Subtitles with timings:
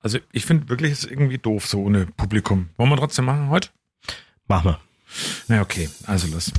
[0.00, 2.70] Also ich finde wirklich, es ist irgendwie doof so ohne Publikum.
[2.76, 3.70] Wollen wir trotzdem machen heute?
[4.46, 4.80] Machen wir.
[5.48, 6.52] Na okay, also los.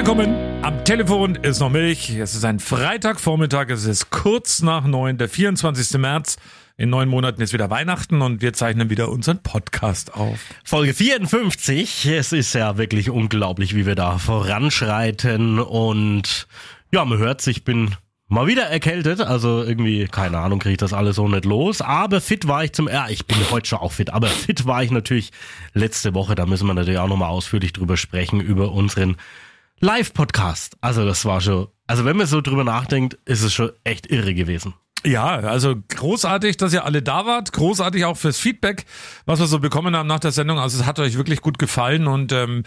[0.00, 0.64] Willkommen.
[0.64, 2.08] Am Telefon ist noch Milch.
[2.08, 3.68] Es ist ein Freitagvormittag.
[3.68, 5.98] Es ist kurz nach neun, der 24.
[5.98, 6.38] März.
[6.78, 10.38] In neun Monaten ist wieder Weihnachten und wir zeichnen wieder unseren Podcast auf.
[10.64, 12.06] Folge 54.
[12.06, 15.58] Es ist ja wirklich unglaublich, wie wir da voranschreiten.
[15.58, 16.48] Und
[16.92, 17.94] ja, man hört ich bin
[18.26, 19.20] mal wieder erkältet.
[19.20, 21.82] Also irgendwie, keine Ahnung, kriege ich das alles so nicht los.
[21.82, 24.08] Aber fit war ich zum, ja, ich bin heute schon auch fit.
[24.08, 25.30] Aber fit war ich natürlich
[25.74, 26.36] letzte Woche.
[26.36, 29.18] Da müssen wir natürlich auch nochmal ausführlich drüber sprechen, über unseren
[29.80, 30.76] Live-Podcast.
[30.82, 34.34] Also das war schon, also wenn man so drüber nachdenkt, ist es schon echt irre
[34.34, 34.74] gewesen.
[35.06, 37.54] Ja, also großartig, dass ihr alle da wart.
[37.54, 38.84] Großartig auch fürs Feedback,
[39.24, 40.58] was wir so bekommen haben nach der Sendung.
[40.58, 42.64] Also es hat euch wirklich gut gefallen und ähm,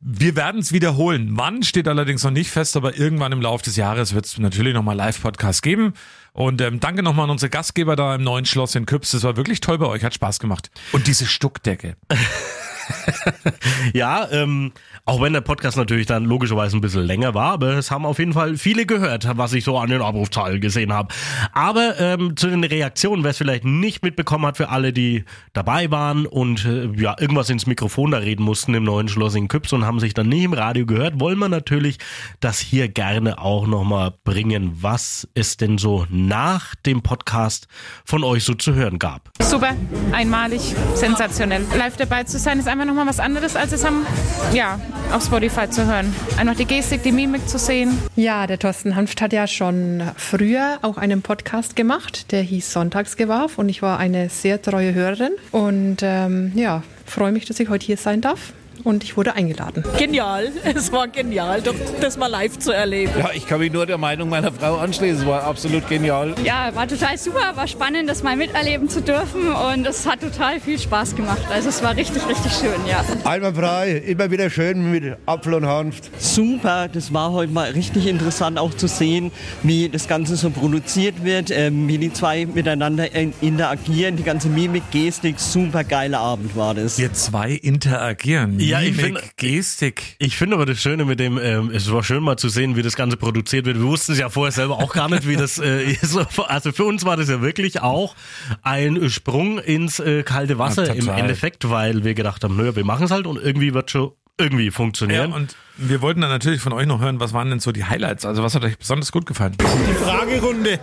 [0.00, 1.30] wir werden es wiederholen.
[1.32, 4.74] Wann steht allerdings noch nicht fest, aber irgendwann im Laufe des Jahres wird es natürlich
[4.74, 5.94] nochmal Live-Podcast geben.
[6.32, 9.10] Und ähm, danke nochmal an unsere Gastgeber da im neuen Schloss in Küps.
[9.10, 10.70] Das war wirklich toll bei euch, hat Spaß gemacht.
[10.92, 11.96] Und diese Stuckdecke.
[13.92, 14.72] Ja, ähm,
[15.04, 18.18] auch wenn der Podcast natürlich dann logischerweise ein bisschen länger war, aber es haben auf
[18.18, 21.12] jeden Fall viele gehört, was ich so an den Abrufzahlen gesehen habe.
[21.52, 25.90] Aber ähm, zu den Reaktionen, wer es vielleicht nicht mitbekommen hat, für alle, die dabei
[25.90, 29.72] waren und äh, ja irgendwas ins Mikrofon da reden mussten im neuen Schloss in Küps
[29.72, 31.98] und haben sich dann nicht im Radio gehört, wollen wir natürlich
[32.40, 37.66] das hier gerne auch nochmal bringen, was es denn so nach dem Podcast
[38.04, 39.30] von euch so zu hören gab.
[39.40, 39.74] Super,
[40.12, 41.64] einmalig, sensationell.
[41.76, 44.04] Live dabei zu sein ist einfach nochmal was anderes, als es am,
[44.52, 44.78] ja,
[45.12, 46.14] auf Spotify zu hören.
[46.36, 47.98] Einfach die Gestik, die Mimik zu sehen.
[48.16, 53.56] Ja, der Thorsten Hanft hat ja schon früher auch einen Podcast gemacht, der hieß Sonntagsgewarf
[53.56, 57.86] und ich war eine sehr treue Hörerin und ähm, ja, freue mich, dass ich heute
[57.86, 58.52] hier sein darf
[58.84, 59.84] und ich wurde eingeladen.
[59.98, 63.12] Genial, es war genial, doch das mal live zu erleben.
[63.18, 65.20] Ja, ich kann mich nur der Meinung meiner Frau anschließen.
[65.22, 66.34] Es war absolut genial.
[66.44, 70.60] Ja, war total super, war spannend, das mal miterleben zu dürfen und es hat total
[70.60, 71.42] viel Spaß gemacht.
[71.52, 73.04] Also es war richtig, richtig schön, ja.
[73.24, 76.10] Einwandfrei, immer wieder schön mit Apfel und Hanft.
[76.20, 79.30] Super, das war heute mal richtig interessant auch zu sehen,
[79.62, 84.48] wie das Ganze so produziert wird, ähm, wie die zwei miteinander in- interagieren, die ganze
[84.48, 86.98] Mimik, Gestik, super geiler Abend war das.
[86.98, 88.58] Ihr zwei interagieren.
[88.60, 90.16] Ja, ich Mimik, find- Gestik.
[90.18, 92.82] Ich finde aber das Schöne mit dem, ähm, es war schön mal zu sehen, wie
[92.82, 93.76] das Ganze produziert wird.
[93.78, 96.16] Wir wussten es ja vorher selber auch gar nicht, wie das äh, ist.
[96.48, 98.14] Also für uns war das ja wirklich auch
[98.62, 101.08] ein Sprung ins äh, kalte Wasser Ja, im.
[101.08, 104.66] Endeffekt, weil wir gedacht haben, naja, wir machen es halt und irgendwie wird schon irgendwie
[104.66, 105.32] Ja, funktionieren.
[105.32, 108.24] und wir wollten dann natürlich von euch noch hören, was waren denn so die Highlights?
[108.24, 109.54] Also was hat euch besonders gut gefallen?
[109.60, 110.78] Die Fragerunde.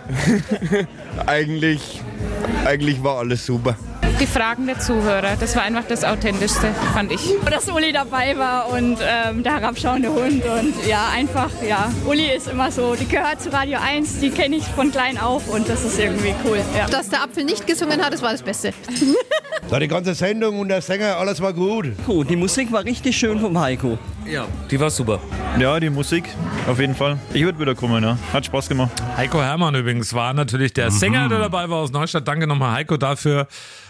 [1.26, 2.00] eigentlich,
[2.66, 3.76] eigentlich war alles super.
[4.20, 7.22] Die Fragen der Zuhörer, das war einfach das Authentischste, fand ich.
[7.50, 11.90] Dass Uli dabei war und ähm, der herabschauende Hund und ja, einfach, ja.
[12.06, 15.48] Uli ist immer so, die gehört zu Radio 1, die kenne ich von klein auf
[15.48, 16.88] und das ist irgendwie cool, ja.
[16.88, 18.74] Dass der Apfel nicht gesungen hat, das war das Beste.
[19.70, 21.92] Da die ganze Sendung und der Sänger, alles war gut.
[22.08, 24.00] Cool, die Musik war richtig schön vom Heiko.
[24.26, 25.20] Ja, die war super.
[25.60, 26.24] Ja, die Musik,
[26.68, 27.20] auf jeden Fall.
[27.34, 28.18] Ich würde wieder kommen, ja.
[28.34, 28.90] Hat Spaß gemacht.
[29.16, 32.28] Heiko Hermann übrigens war natürlich der Sänger, der dabei war aus Neustadt.
[32.28, 33.48] Danke nochmal Heiko dafür.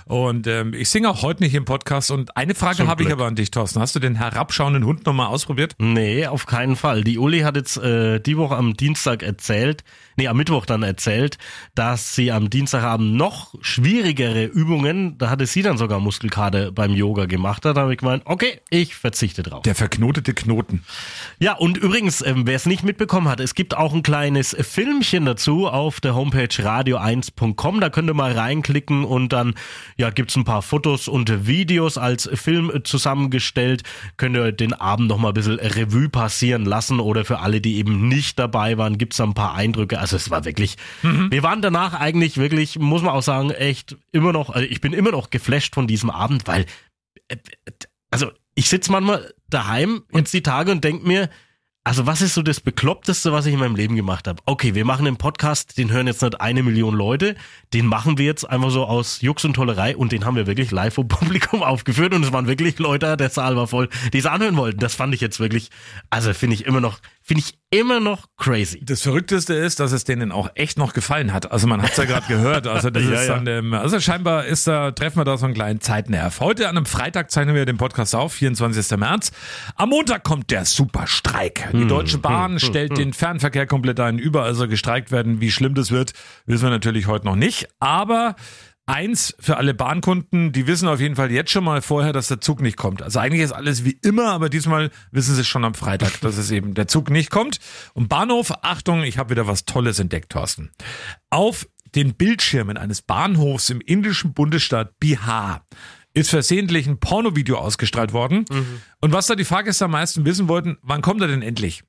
[0.10, 2.10] Und ähm, ich singe auch heute nicht im Podcast.
[2.10, 3.80] Und eine Frage habe ich aber an dich, Thorsten.
[3.80, 5.76] Hast du den herabschauenden Hund nochmal ausprobiert?
[5.78, 7.04] Nee, auf keinen Fall.
[7.04, 9.84] Die Uli hat jetzt äh, die Woche am Dienstag erzählt,
[10.18, 11.38] nee, am Mittwoch dann erzählt,
[11.76, 17.28] dass sie am Dienstagabend noch schwierigere Übungen, da hatte sie dann sogar Muskelkater beim Yoga
[17.28, 17.64] gemacht.
[17.64, 19.62] Da habe ich gemeint, okay, ich verzichte drauf.
[19.62, 20.84] Der verknotete Knoten.
[21.38, 25.26] Ja, und übrigens, ähm, wer es nicht mitbekommen hat, es gibt auch ein kleines Filmchen
[25.26, 27.80] dazu auf der Homepage radio1.com.
[27.80, 29.54] Da könnt ihr mal reinklicken und dann
[30.00, 33.84] ja, gibt's ein paar Fotos und Videos als Film äh, zusammengestellt.
[34.16, 37.76] Könnt ihr den Abend noch mal ein bisschen Revue passieren lassen oder für alle, die
[37.76, 40.00] eben nicht dabei waren, gibt's da ein paar Eindrücke.
[40.00, 44.32] Also es war wirklich, wir waren danach eigentlich wirklich, muss man auch sagen, echt immer
[44.32, 46.66] noch, also ich bin immer noch geflasht von diesem Abend, weil
[47.28, 47.36] äh,
[48.10, 51.30] also ich sitze manchmal daheim jetzt die Tage und denk mir,
[51.90, 54.40] also was ist so das Bekloppteste, was ich in meinem Leben gemacht habe?
[54.46, 57.36] Okay, wir machen einen Podcast, den hören jetzt nicht eine Million Leute,
[57.74, 60.70] den machen wir jetzt einfach so aus Jux und Tollerei und den haben wir wirklich
[60.70, 64.28] live vom Publikum aufgeführt und es waren wirklich Leute, der Saal war voll, die es
[64.28, 64.78] anhören wollten.
[64.78, 65.72] Das fand ich jetzt wirklich,
[66.12, 67.00] also finde ich immer noch,
[67.30, 68.84] finde ich immer noch crazy.
[68.84, 71.52] Das Verrückteste ist, dass es denen auch echt noch gefallen hat.
[71.52, 72.66] Also man hat es ja gerade gehört.
[72.66, 73.36] Also das Ja, ist ja.
[73.36, 76.40] dann, ähm, also scheinbar ist da, treffen wir da so einen kleinen Zeitnerv.
[76.40, 78.98] Heute an einem Freitag zeichnen wir den Podcast auf, 24.
[78.98, 79.32] März.
[79.76, 81.70] Am Montag kommt der Superstreik.
[81.72, 82.98] Die Hm, Deutsche Bahn hm, hm, stellt hm.
[82.98, 84.18] den Fernverkehr komplett ein.
[84.18, 85.40] Überall soll gestreikt werden.
[85.40, 86.14] Wie schlimm das wird,
[86.48, 87.68] wissen wir natürlich heute noch nicht.
[87.80, 88.36] Aber
[88.90, 92.42] Eins für alle Bahnkunden, die wissen auf jeden Fall jetzt schon mal vorher, dass der
[92.42, 93.04] Zug nicht kommt.
[93.04, 96.38] Also eigentlich ist alles wie immer, aber diesmal wissen sie es schon am Freitag, dass
[96.38, 97.60] es eben der Zug nicht kommt.
[97.94, 100.72] Und Bahnhof, Achtung, ich habe wieder was Tolles entdeckt, Thorsten.
[101.30, 105.66] Auf den Bildschirmen eines Bahnhofs im indischen Bundesstaat Bihar
[106.14, 108.46] ist versehentlich ein Pornovideo ausgestrahlt worden.
[109.02, 111.84] Und was da die Fahrgäste am meisten wissen wollten, wann kommt er denn endlich?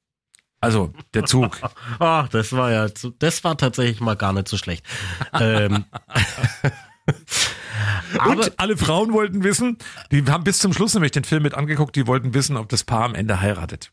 [0.60, 1.56] Also der Zug.
[1.98, 4.84] Ach, das war ja, zu- das war tatsächlich mal gar nicht so schlecht.
[5.32, 5.86] ähm,
[8.26, 9.78] Und alle Frauen wollten wissen,
[10.10, 12.84] die haben bis zum Schluss nämlich den Film mit angeguckt, die wollten wissen, ob das
[12.84, 13.92] Paar am Ende heiratet.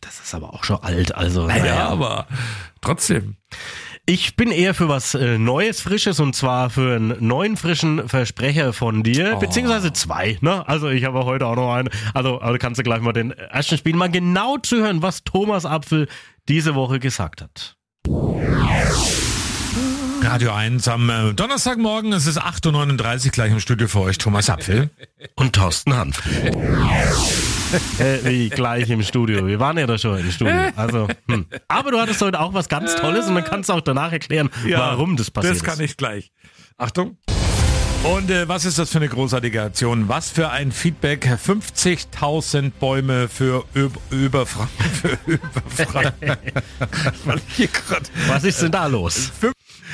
[0.00, 1.46] das ist aber auch schon alt, also.
[1.46, 1.88] Naja, naja.
[1.88, 2.26] aber
[2.80, 3.36] trotzdem.
[4.08, 8.72] Ich bin eher für was äh, Neues, Frisches und zwar für einen neuen, frischen Versprecher
[8.72, 9.38] von dir, Oh.
[9.40, 10.38] beziehungsweise zwei.
[10.42, 10.66] Ne?
[10.68, 11.88] Also ich habe heute auch noch einen.
[12.14, 15.66] Also, also kannst du gleich mal den ersten spielen, mal genau zu hören, was Thomas
[15.66, 16.06] Apfel
[16.48, 17.76] diese Woche gesagt hat.
[20.26, 24.50] Radio 1 am äh, Donnerstagmorgen, es ist 8.39 Uhr gleich im Studio für euch, Thomas
[24.50, 24.90] Apfel.
[25.36, 26.20] Und Thorsten Hanf.
[28.00, 29.46] äh, wie gleich im Studio.
[29.46, 30.54] Wir waren ja da schon im Studio.
[30.74, 31.46] Also, hm.
[31.68, 34.50] Aber du hattest heute auch was ganz Tolles und dann kannst du auch danach erklären,
[34.68, 35.90] warum das passiert Das kann ist.
[35.92, 36.32] ich gleich.
[36.76, 37.18] Achtung.
[38.02, 40.08] Und äh, was ist das für eine großartige Aktion?
[40.08, 41.26] Was für ein Feedback.
[41.26, 45.18] 50.000 Bäume für Öb Überfranken.
[45.68, 46.14] Für grad-
[48.28, 49.30] Was ist denn da los?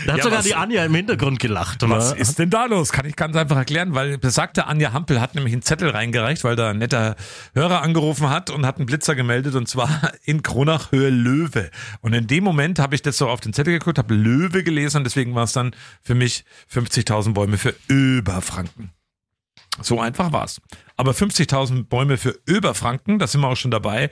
[0.07, 1.79] Da hat Ja, sogar was- die Anja im Hintergrund gelacht.
[1.83, 2.21] Was ne?
[2.21, 2.93] ist denn da los?
[2.93, 6.57] Kann ich ganz einfach erklären, weil besagte Anja Hampel hat nämlich einen Zettel reingereicht, weil
[6.57, 7.17] da ein netter
[7.55, 11.71] Hörer angerufen hat und hat einen Blitzer gemeldet und zwar in Kronach Höhe Löwe.
[12.01, 14.99] Und in dem Moment habe ich das so auf den Zettel geguckt, habe Löwe gelesen
[14.99, 18.91] und deswegen war es dann für mich 50.000 Bäume für Überfranken.
[19.81, 20.61] So einfach war's.
[20.97, 24.11] Aber 50.000 Bäume für Überfranken, da sind wir auch schon dabei.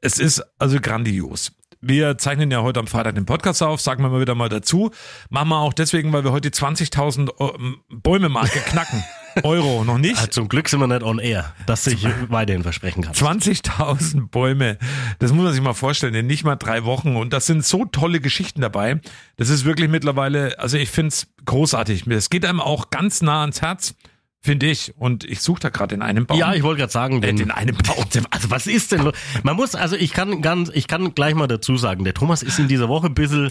[0.00, 1.52] Es ist also grandios.
[1.88, 4.90] Wir zeichnen ja heute am Freitag den Podcast auf, sagen wir mal wieder mal dazu.
[5.30, 7.52] Machen wir auch deswegen, weil wir heute die 20.000 Eu-
[7.90, 9.04] Bäume-Marke knacken.
[9.44, 10.20] Euro, noch nicht?
[10.20, 13.12] Ah, zum Glück sind wir nicht on air, dass ich weiterhin versprechen kann.
[13.12, 14.78] 20.000 Bäume.
[15.20, 17.14] Das muss man sich mal vorstellen, in nicht mal drei Wochen.
[17.14, 19.00] Und das sind so tolle Geschichten dabei.
[19.36, 22.06] Das ist wirklich mittlerweile, also ich find's großartig.
[22.08, 23.94] Es geht einem auch ganz nah ans Herz,
[24.46, 24.94] finde ich.
[24.96, 26.38] Und ich suche da gerade in einem Baum.
[26.38, 28.06] Ja, ich wollte gerade sagen, Äh, den, den einen Baum.
[28.30, 29.14] Also was ist denn los?
[29.42, 32.58] Man muss, also ich kann ganz, ich kann gleich mal dazu sagen, der Thomas ist
[32.58, 33.50] in dieser Woche ein bisschen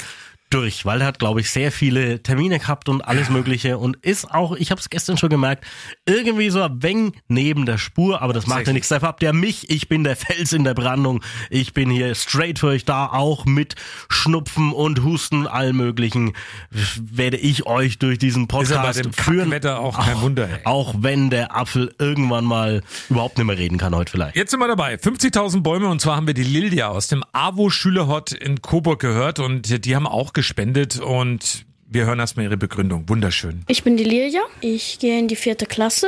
[0.49, 4.31] durch, weil er hat, glaube ich, sehr viele Termine gehabt und alles Mögliche und ist
[4.31, 5.65] auch, ich habe es gestern schon gemerkt,
[6.05, 8.89] irgendwie so ein wenig neben der Spur, aber das macht ja nichts.
[8.89, 12.59] Dafür habt ihr mich, ich bin der Fels in der Brandung, ich bin hier straight
[12.59, 13.75] für euch da, auch mit
[14.07, 16.33] Schnupfen und Husten, allem Möglichen,
[16.71, 19.65] werde ich euch durch diesen Ist Podcast bei dem führen.
[19.65, 20.49] Auch kein Wunder.
[20.49, 20.59] Ey.
[20.65, 24.35] Auch wenn der Apfel irgendwann mal überhaupt nicht mehr reden kann heute vielleicht.
[24.35, 24.95] Jetzt sind wir dabei.
[24.95, 29.39] 50.000 Bäume und zwar haben wir die Lilia aus dem AWO Schülerhort in Coburg gehört
[29.39, 33.09] und die haben auch gespendet und wir hören erstmal ihre Begründung.
[33.09, 33.63] Wunderschön.
[33.67, 34.41] Ich bin die Lilia.
[34.61, 36.07] Ich gehe in die vierte Klasse.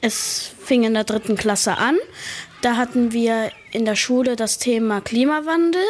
[0.00, 1.96] Es fing in der dritten Klasse an.
[2.62, 5.82] Da hatten wir in der Schule das Thema Klimawandel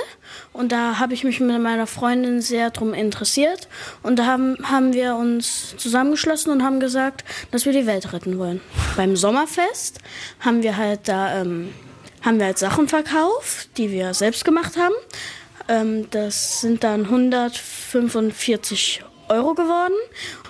[0.52, 3.68] und da habe ich mich mit meiner Freundin sehr drum interessiert
[4.02, 8.38] und da haben, haben wir uns zusammengeschlossen und haben gesagt, dass wir die Welt retten
[8.38, 8.60] wollen.
[8.96, 10.00] Beim Sommerfest
[10.40, 11.70] haben wir halt da ähm,
[12.22, 14.94] haben wir halt Sachen verkauft, die wir selbst gemacht haben.
[15.68, 19.94] Ähm, das sind dann 145 Euro geworden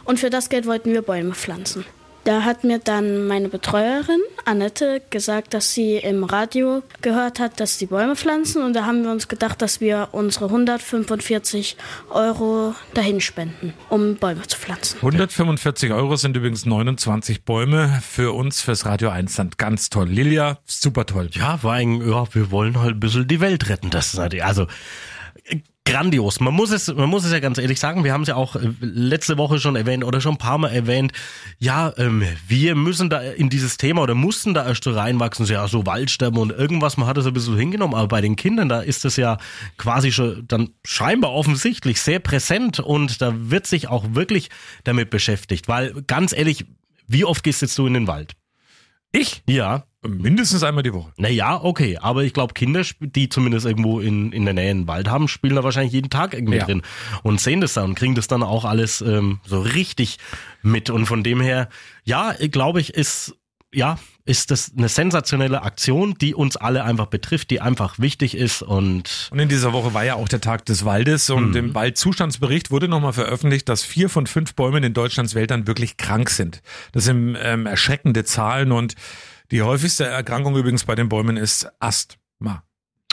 [0.04, 1.84] und für das Geld wollten wir Bäume pflanzen.
[2.26, 7.78] Da hat mir dann meine Betreuerin Annette gesagt, dass sie im Radio gehört hat, dass
[7.78, 11.76] die Bäume pflanzen und da haben wir uns gedacht, dass wir unsere 145
[12.10, 14.96] Euro dahin spenden, um Bäume zu pflanzen.
[14.96, 19.56] 145 Euro sind übrigens 29 Bäume für uns fürs Radio 1 Land.
[19.56, 20.08] Ganz toll.
[20.08, 21.28] Lilia, super toll.
[21.30, 23.90] Ja, vor allem, ja, wir wollen halt ein bisschen die Welt retten.
[23.90, 24.66] Das ist also
[25.86, 26.40] grandios.
[26.40, 28.56] Man muss es, man muss es ja ganz ehrlich sagen, wir haben es ja auch
[28.56, 31.12] äh, letzte Woche schon erwähnt oder schon ein paar Mal erwähnt.
[31.58, 35.54] Ja, ähm, wir müssen da in dieses Thema oder mussten da erst so reinwachsen, so,
[35.54, 38.68] ja, so Waldsterben und irgendwas, man hat es ein bisschen hingenommen, aber bei den Kindern,
[38.68, 39.38] da ist es ja
[39.78, 44.50] quasi schon dann scheinbar offensichtlich sehr präsent und da wird sich auch wirklich
[44.84, 46.66] damit beschäftigt, weil ganz ehrlich,
[47.06, 48.32] wie oft gehst jetzt du in den Wald?
[49.12, 49.42] Ich?
[49.48, 49.84] Ja.
[50.08, 51.12] Mindestens einmal die Woche.
[51.16, 55.08] Naja, okay, aber ich glaube, Kinder, die zumindest irgendwo in, in der Nähe einen Wald
[55.08, 56.64] haben, spielen da wahrscheinlich jeden Tag irgendwie Ja.
[56.64, 56.82] drin
[57.22, 60.18] und sehen das dann und kriegen das dann auch alles ähm, so richtig
[60.62, 60.90] mit.
[60.90, 61.68] Und von dem her,
[62.04, 63.34] ja, glaube ich, ist,
[63.72, 68.60] ja, ist das eine sensationelle Aktion, die uns alle einfach betrifft, die einfach wichtig ist
[68.62, 71.56] und Und in dieser Woche war ja auch der Tag des Waldes und Mhm.
[71.56, 76.30] im Waldzustandsbericht wurde nochmal veröffentlicht, dass vier von fünf Bäumen in Deutschlands Wäldern wirklich krank
[76.30, 76.60] sind.
[76.90, 78.94] Das sind ähm, erschreckende Zahlen und
[79.50, 82.62] die häufigste Erkrankung übrigens bei den Bäumen ist Asthma.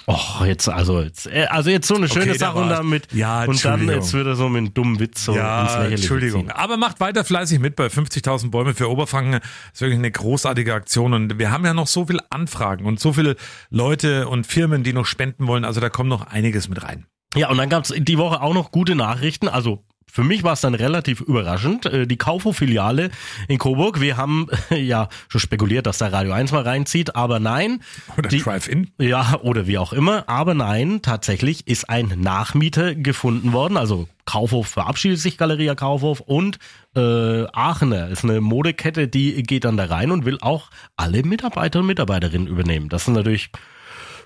[0.06, 3.13] Oh, jetzt, also jetzt, äh, also jetzt so eine Okay, schöne da Sache und damit
[3.13, 6.42] Ja, und dann jetzt wieder so mit einem dummen Witz so ins ja, Lächerliche Entschuldigung.
[6.42, 6.52] ziehen.
[6.52, 9.34] Aber macht weiter fleißig mit bei 50.000 Bäume für Oberfranken.
[9.34, 13.00] Das ist wirklich eine großartige Aktion und wir haben ja noch so viele Anfragen und
[13.00, 13.38] so viele
[13.70, 15.63] Leute und Firmen, die noch spenden wollen.
[15.63, 17.06] Also da kommt noch einiges mit rein.
[17.36, 19.48] Ja, und dann gab's die Woche auch noch gute Nachrichten.
[19.48, 21.88] Also für mich war es dann relativ überraschend.
[21.88, 23.10] Äh, Die Kaufhof-Filiale
[23.48, 27.82] in Coburg, wir haben ja schon spekuliert, dass da Radio 1 mal reinzieht, aber nein.
[28.15, 28.91] Oder Drive-In.
[29.00, 30.29] Ja, oder wie auch immer.
[30.29, 33.75] Aber nein, tatsächlich ist ein Nachmieter gefunden worden.
[33.75, 36.60] Also Kaufhof verabschiedet sich, Galeria Kaufhof und
[36.96, 41.79] äh, Aachener ist eine Modekette, die geht dann da rein und will auch alle Mitarbeiter
[41.79, 42.88] und Mitarbeiterinnen übernehmen.
[42.88, 43.50] Das ist natürlich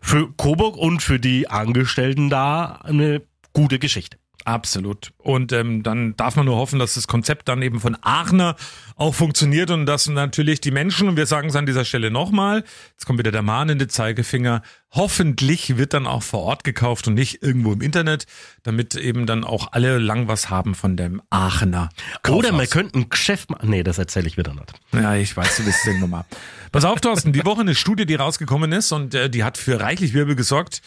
[0.02, 3.22] für Coburg und für die Angestellten da eine
[3.54, 4.18] gute Geschichte.
[4.48, 5.12] Absolut.
[5.18, 8.56] Und ähm, dann darf man nur hoffen, dass das Konzept dann eben von Aachener
[8.96, 12.64] auch funktioniert und dass natürlich die Menschen, und wir sagen es an dieser Stelle nochmal,
[12.92, 14.62] jetzt kommt wieder der mahnende Zeigefinger,
[14.92, 18.26] hoffentlich wird dann auch vor Ort gekauft und nicht irgendwo im Internet,
[18.64, 21.90] damit eben dann auch alle lang was haben von dem Aachener.
[22.26, 22.70] Oder man Kaufhaus.
[22.70, 23.70] könnte ein Geschäft machen.
[23.70, 24.72] Nee, das erzähle ich wieder nicht.
[24.94, 26.26] Ja, ich weiß, du es irgendwann mal.
[26.72, 29.82] Pass auf, Thorsten, die Woche eine Studie, die rausgekommen ist und äh, die hat für
[29.82, 30.82] reichlich Wirbel gesorgt.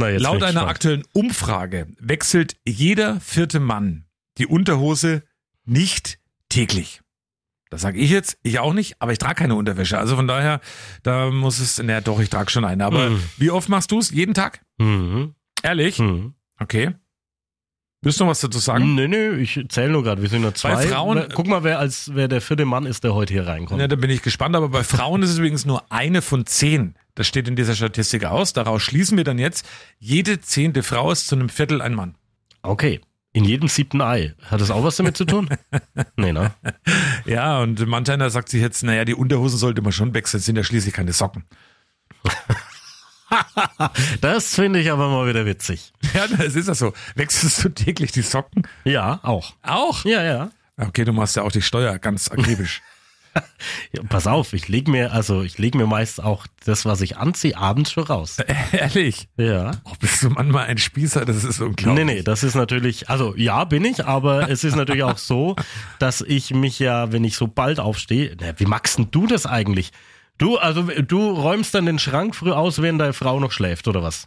[0.00, 4.04] Na, Laut einer aktuellen Umfrage wechselt jeder vierte Mann
[4.38, 5.22] die Unterhose
[5.64, 7.00] nicht täglich.
[7.70, 9.96] Das sage ich jetzt, ich auch nicht, aber ich trage keine Unterwäsche.
[9.98, 10.60] Also von daher,
[11.04, 12.84] da muss es, naja doch, ich trage schon eine.
[12.84, 13.22] Aber Mhm.
[13.36, 14.10] wie oft machst du es?
[14.10, 14.60] Jeden Tag?
[14.78, 15.34] Mhm.
[15.62, 15.98] Ehrlich?
[16.00, 16.34] Mhm.
[16.58, 16.94] Okay.
[18.02, 18.94] Willst du noch was dazu sagen?
[18.94, 20.72] Nee, nee, ich zähle nur gerade, wir sind nur zwei.
[20.74, 23.78] Bei Frauen- Guck mal, wer als wer der vierte Mann ist, der heute hier reinkommt.
[23.78, 26.94] Ja, da bin ich gespannt, aber bei Frauen ist es übrigens nur eine von zehn.
[27.14, 28.54] Das steht in dieser Statistik aus.
[28.54, 32.14] Daraus schließen wir dann jetzt, jede zehnte Frau ist zu einem Viertel ein Mann.
[32.62, 33.00] Okay.
[33.32, 34.34] In jedem siebten Ei.
[34.46, 35.50] Hat das auch was damit zu tun?
[36.16, 36.52] nee, ne?
[37.26, 40.56] Ja, und manch einer sagt sich jetzt, naja, die Unterhosen sollte man schon wechseln, sind
[40.56, 41.44] ja schließlich keine Socken.
[44.20, 45.92] Das finde ich aber mal wieder witzig.
[46.14, 46.92] Ja, das ist ja so.
[47.14, 48.66] Wechselst du täglich die Socken?
[48.84, 49.54] Ja, auch.
[49.62, 50.04] Auch?
[50.04, 50.50] Ja, ja.
[50.76, 52.82] Okay, du machst ja auch die Steuer ganz akribisch.
[53.92, 57.16] ja pass auf, ich lege mir, also ich lege mir meist auch das, was ich
[57.16, 58.38] anziehe, abends schon raus.
[58.72, 59.28] Ehrlich?
[59.36, 59.72] Ja.
[59.84, 61.24] Oh, bist du manchmal ein Spießer?
[61.24, 62.04] Das ist unglaublich.
[62.04, 65.56] Nee, nee, das ist natürlich, also ja, bin ich, aber es ist natürlich auch so,
[65.98, 69.46] dass ich mich ja, wenn ich so bald aufstehe, na, wie magst denn du das
[69.46, 69.92] eigentlich?
[70.40, 74.02] Du, also du räumst dann den Schrank früh aus, während deine Frau noch schläft, oder
[74.02, 74.26] was?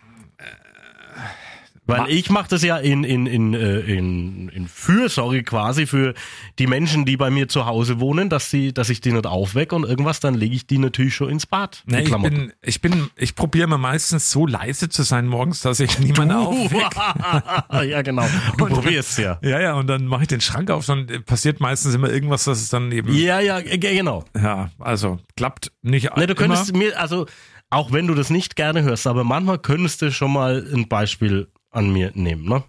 [1.85, 6.13] Weil ich mache das ja in, in, in, äh, in, in Fürsorge quasi für
[6.57, 9.75] die Menschen, die bei mir zu Hause wohnen, dass sie, dass ich die nicht aufwecke
[9.75, 11.83] und irgendwas, dann lege ich die natürlich schon ins Bad.
[11.85, 15.79] Nee, ich bin, ich bin, ich probiere mal meistens so leise zu sein morgens, dass
[15.81, 16.95] ich niemanden aufwecke.
[17.89, 18.27] ja, genau.
[18.57, 19.39] Du probierst ja.
[19.41, 22.61] Ja, ja, und dann mache ich den Schrank auf, dann passiert meistens immer irgendwas, dass
[22.61, 23.13] es dann eben.
[23.13, 24.23] Ja, ja, ge- genau.
[24.35, 26.79] Ja, also klappt nicht Ne, du könntest immer.
[26.79, 27.25] mir, also
[27.69, 31.47] auch wenn du das nicht gerne hörst, aber manchmal könntest du schon mal ein Beispiel
[31.73, 32.63] an mir nehmen, ne?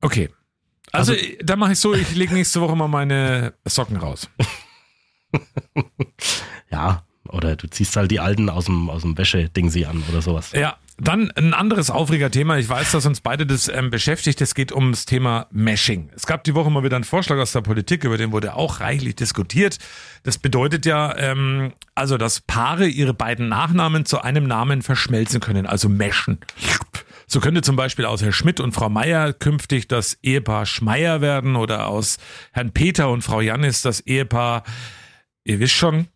[0.00, 0.30] Okay.
[0.92, 4.28] Also, Also- da mache ich so, ich lege nächste Woche mal meine Socken raus.
[6.70, 10.22] Ja, oder du ziehst halt die alten aus dem, aus dem Wäscheding sie an oder
[10.22, 10.52] sowas.
[10.52, 12.58] Ja, dann ein anderes Aufregerthema.
[12.58, 14.40] Ich weiß, dass uns beide das ähm, beschäftigt.
[14.40, 16.10] Es geht ums Thema Mashing.
[16.14, 18.80] Es gab die Woche mal wieder einen Vorschlag aus der Politik, über den wurde auch
[18.80, 19.78] reichlich diskutiert.
[20.22, 25.66] Das bedeutet ja, ähm, also, dass Paare ihre beiden Nachnamen zu einem Namen verschmelzen können,
[25.66, 26.38] also meshen.
[27.32, 31.54] So könnte zum Beispiel aus Herr Schmidt und Frau Meier künftig das Ehepaar Schmeier werden
[31.54, 32.16] oder aus
[32.50, 34.64] Herrn Peter und Frau Jannis das Ehepaar,
[35.44, 36.08] ihr wisst schon,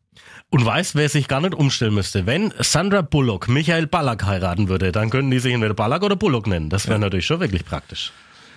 [0.51, 2.27] Und weißt, wer sich gar nicht umstellen müsste?
[2.27, 6.47] Wenn Sandra Bullock Michael Ballack heiraten würde, dann könnten die sich entweder Ballack oder Bullock
[6.49, 6.69] nennen.
[6.69, 8.13] Das wäre natürlich schon wirklich praktisch.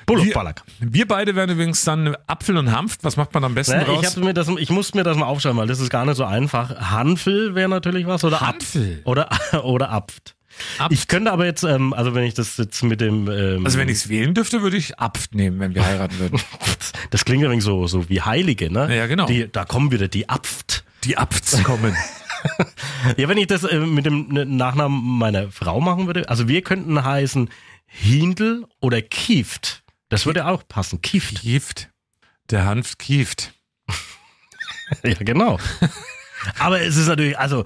[0.08, 0.64] Bullock, Wir- Ballack.
[0.80, 3.04] Wir beide werden übrigens dann Apfel und Hanft.
[3.04, 4.16] Was macht man am besten Ne, draus?
[4.16, 6.24] ich, mir das, ich muss mir das mal aufschreiben, weil das ist gar nicht so
[6.26, 6.92] einfach.
[6.92, 9.00] Hanfel wäre natürlich was oder Hanfel?
[9.00, 9.06] Apf.
[9.06, 9.30] Oder,
[9.64, 10.36] oder Apft.
[10.90, 13.30] Ich könnte aber jetzt, ähm, also wenn ich das jetzt mit dem...
[13.30, 16.40] Ähm, Also wenn ich es wählen dürfte, würde ich Apft nehmen, wenn wir heiraten würden.
[17.12, 18.94] Das klingt übrigens so, so wie Heilige, ne?
[18.96, 19.28] Ja, genau.
[19.28, 20.84] Die, da kommen wieder die Apft.
[21.04, 21.96] Die Apfts kommen.
[23.18, 26.62] Ja, wenn ich das äh, mit dem ne- Nachnamen meiner Frau machen würde, also wir
[26.62, 27.50] könnten heißen
[27.88, 29.84] Hindel oder Kieft.
[30.10, 31.02] Das würde auch passen.
[31.02, 31.42] Kieft.
[31.42, 31.90] Kieft.
[32.52, 33.54] Der Hanft kieft.
[35.04, 35.60] Ja, genau.
[36.60, 37.66] Aber es ist natürlich, also,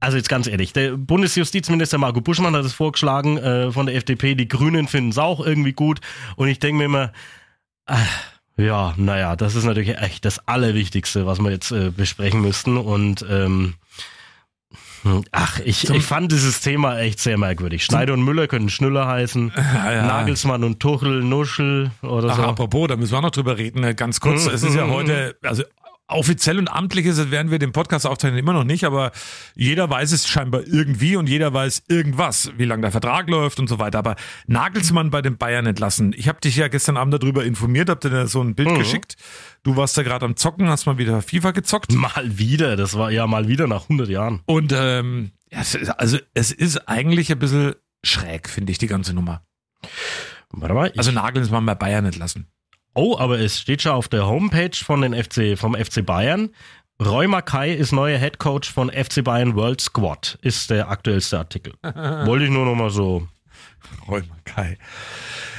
[0.00, 4.34] also jetzt ganz ehrlich, der Bundesjustizminister Marco Buschmann hat es vorgeschlagen äh, von der FDP,
[4.34, 6.00] die Grünen finden es auch irgendwie gut
[6.36, 7.12] und ich denke mir immer,
[7.86, 7.96] ah,
[8.56, 13.24] ja, naja, das ist natürlich echt das Allerwichtigste, was wir jetzt äh, besprechen müssten und
[13.28, 13.74] ähm,
[15.02, 17.84] hm, Ach, ich, Zum- ich fand dieses Thema echt sehr merkwürdig.
[17.84, 20.06] Schneider und Müller können Schnüller heißen, Ja, ja.
[20.06, 22.42] Nagelsmann und Tuchel, Nuschel oder Ach, so.
[22.42, 23.84] apropos, da müssen wir auch noch drüber reden.
[23.84, 24.54] äh, Ganz kurz, Mhm.
[24.54, 25.62] es ist ja heute, also
[26.08, 29.12] offiziell und amtlich ist es, werden wir den Podcast aufzeichnen, immer noch nicht, aber
[29.54, 33.68] jeder weiß es scheinbar irgendwie und jeder weiß irgendwas, wie lange der Vertrag läuft und
[33.68, 33.98] so weiter.
[33.98, 36.14] Aber Nagelsmann bei den Bayern entlassen.
[36.16, 38.78] Ich habe dich ja gestern Abend darüber informiert, hab dir da so ein Bild Mhm.
[38.78, 39.16] geschickt.
[39.62, 41.92] Du warst da gerade am Zocken, hast mal wieder FIFA gezockt.
[41.92, 44.40] Mal wieder, das war ja mal wieder nach 100 Jahren.
[44.46, 48.86] Und ähm, ja, es ist, also es ist eigentlich ein bisschen schräg, finde ich, die
[48.86, 49.42] ganze Nummer.
[50.50, 52.46] Warte mal, Also Nagelsmann bei Bayern entlassen.
[52.94, 56.50] Oh, aber es steht schon auf der Homepage von den FC, vom FC Bayern.
[57.00, 61.74] Roy Mackay ist neuer Head Coach von FC Bayern World Squad, ist der aktuellste Artikel.
[61.82, 63.28] Wollte ich nur noch mal so.
[64.08, 64.76] Roy Mackay.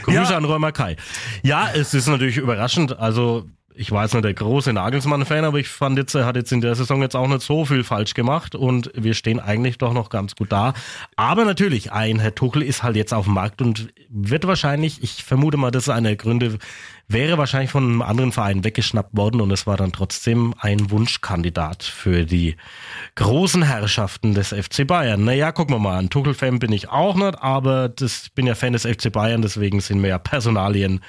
[0.03, 0.37] Grüße Ja.
[0.37, 0.97] an Roy Mackay.
[1.43, 2.99] Ja, es ist natürlich überraschend.
[2.99, 3.47] Also,
[3.79, 6.59] ich war jetzt nicht der große Nagelsmann-Fan, aber ich fand jetzt, er hat jetzt in
[6.59, 10.09] der Saison jetzt auch nicht so viel falsch gemacht und wir stehen eigentlich doch noch
[10.09, 10.73] ganz gut da.
[11.15, 15.23] Aber natürlich, ein Herr Tuchel ist halt jetzt auf dem Markt und wird wahrscheinlich, ich
[15.23, 16.57] vermute mal, das ist einer der Gründe,
[17.07, 21.83] wäre wahrscheinlich von einem anderen Verein weggeschnappt worden und es war dann trotzdem ein Wunschkandidat
[21.83, 22.57] für die
[23.15, 25.23] großen Herrschaften des FC Bayern.
[25.23, 28.55] Naja, gucken wir mal, ein Tuchel-Fan bin ich auch nicht, aber das ich bin ja
[28.55, 30.99] Fan des FC Bayern, deswegen sind mir ja Personalien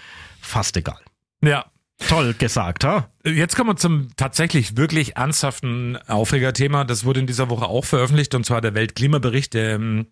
[0.40, 1.00] fast egal.
[1.42, 1.64] Ja,
[2.08, 3.08] Toll gesagt, ha?
[3.24, 6.84] Jetzt kommen wir zum tatsächlich wirklich ernsthaften Aufregerthema.
[6.84, 9.54] Das wurde in dieser Woche auch veröffentlicht und zwar der Weltklimabericht.
[9.54, 10.06] Ähm,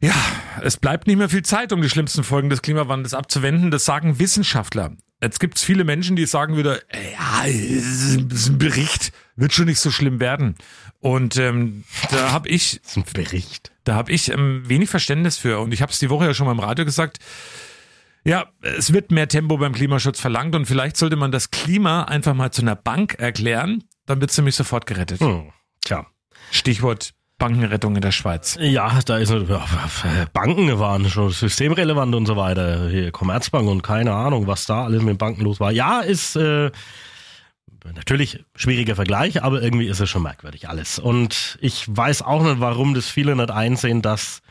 [0.00, 0.14] ja,
[0.62, 3.70] es bleibt nicht mehr viel Zeit, um die schlimmsten Folgen des Klimawandels abzuwenden.
[3.70, 4.92] Das sagen Wissenschaftler.
[5.20, 6.78] Jetzt gibt es viele Menschen, die sagen wieder,
[7.12, 10.54] ja, ist ein Bericht, wird schon nicht so schlimm werden.
[11.00, 13.72] Und ähm, da habe ich, Das ist ein Bericht.
[13.82, 15.58] da habe ich ähm, wenig Verständnis für.
[15.58, 17.18] Und ich habe es die Woche ja schon mal im Radio gesagt.
[18.28, 22.34] Ja, es wird mehr Tempo beim Klimaschutz verlangt und vielleicht sollte man das Klima einfach
[22.34, 25.20] mal zu einer Bank erklären, dann wird es nämlich sofort gerettet.
[25.20, 25.50] Hm.
[25.82, 26.04] Tja.
[26.50, 28.58] Stichwort Bankenrettung in der Schweiz.
[28.60, 29.64] Ja, da ist ja,
[30.34, 32.90] Banken waren schon systemrelevant und so weiter.
[32.90, 35.72] Hier Commerzbank und keine Ahnung, was da alles mit Banken los war.
[35.72, 36.70] Ja, ist äh,
[37.94, 40.98] natürlich schwieriger Vergleich, aber irgendwie ist es schon merkwürdig alles.
[40.98, 44.42] Und ich weiß auch nicht, warum das viele nicht einsehen, dass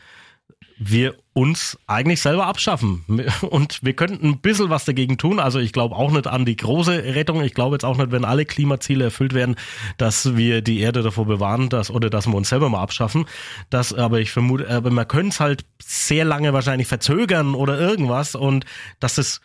[0.78, 3.04] wir uns eigentlich selber abschaffen.
[3.42, 5.40] Und wir könnten ein bisschen was dagegen tun.
[5.40, 7.42] Also ich glaube auch nicht an die große Rettung.
[7.42, 9.56] Ich glaube jetzt auch nicht, wenn alle Klimaziele erfüllt werden,
[9.96, 13.26] dass wir die Erde davor bewahren, dass, oder dass wir uns selber mal abschaffen.
[13.70, 18.34] Das, aber ich vermute, aber man könnte es halt sehr lange wahrscheinlich verzögern oder irgendwas
[18.34, 18.64] und
[19.00, 19.40] dass es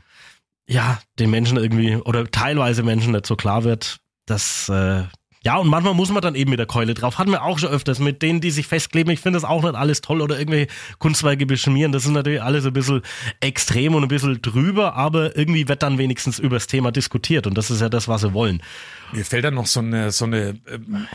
[0.68, 5.04] ja den Menschen irgendwie oder teilweise Menschen nicht so klar wird, dass äh,
[5.46, 7.18] ja, und manchmal muss man dann eben mit der Keule drauf.
[7.18, 9.12] Hatten wir auch schon öfters mit denen, die sich festkleben.
[9.12, 10.68] Ich finde das auch nicht alles toll oder irgendwelche
[11.00, 11.92] Kunstwerke beschmieren.
[11.92, 13.02] Das ist natürlich alles ein bisschen
[13.42, 17.58] extrem und ein bisschen drüber, aber irgendwie wird dann wenigstens über das Thema diskutiert und
[17.58, 18.64] das ist ja das, was sie wollen.
[19.12, 21.08] Mir fällt da noch so eine, so eine ähm,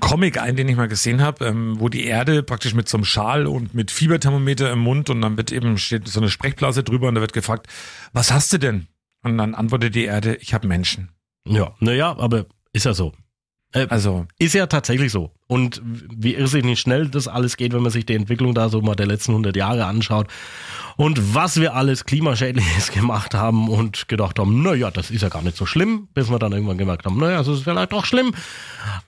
[0.00, 3.04] Comic ein, den ich mal gesehen habe, ähm, wo die Erde praktisch mit so einem
[3.06, 7.08] Schal und mit Fieberthermometer im Mund und dann wird eben steht so eine Sprechblase drüber
[7.08, 7.68] und da wird gefragt,
[8.12, 8.86] was hast du denn?
[9.24, 11.08] Und dann antwortet die Erde, ich habe Menschen.
[11.46, 13.12] Ja, naja, aber ist ja so.
[13.72, 15.30] Äh, Also Ist ja tatsächlich so.
[15.46, 18.94] Und wie irrsinnig schnell das alles geht, wenn man sich die Entwicklung da so mal
[18.94, 20.26] der letzten 100 Jahre anschaut.
[20.96, 25.42] Und was wir alles Klimaschädliches gemacht haben und gedacht haben, naja, das ist ja gar
[25.42, 28.32] nicht so schlimm, bis wir dann irgendwann gemerkt haben, naja, es ist vielleicht doch schlimm.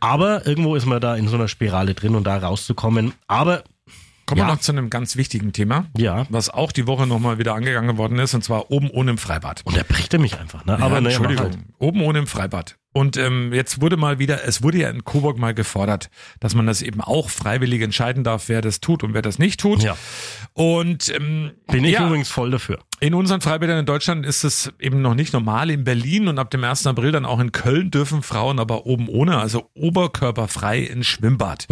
[0.00, 3.12] Aber irgendwo ist man da in so einer Spirale drin und da rauszukommen.
[3.26, 3.64] Aber
[4.26, 4.46] kommen Ja.
[4.46, 7.98] wir noch zu einem ganz wichtigen Thema, ja, was auch die Woche nochmal wieder angegangen
[7.98, 9.60] worden ist, und zwar oben ohne im Freibad.
[9.66, 10.64] und er bricht mich einfach.
[10.64, 10.72] Ne?
[10.78, 11.58] Ja, Aber mach Entschuldigung, halt.
[11.78, 12.76] oben ohne im Freibad.
[12.96, 16.66] Und ähm, jetzt wurde mal wieder, es wurde ja in Coburg mal gefordert, dass man
[16.66, 19.82] das eben auch freiwillig entscheiden darf, wer das tut und wer das nicht tut.
[19.82, 19.96] Ja.
[20.52, 22.78] Und ähm, Bin ich ja, übrigens voll dafür.
[23.00, 25.70] in unseren Freibädern in Deutschland ist es eben noch nicht normal.
[25.70, 26.86] In Berlin und ab dem 1.
[26.86, 31.66] April dann auch in Köln dürfen Frauen aber oben ohne, also oberkörperfrei ins Schwimmbad.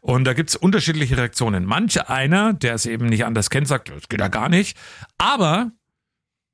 [0.00, 1.66] Und da gibt's unterschiedliche Reaktionen.
[1.66, 4.76] Manche einer, der es eben nicht anders kennt, sagt, das geht ja gar nicht.
[5.18, 5.70] Aber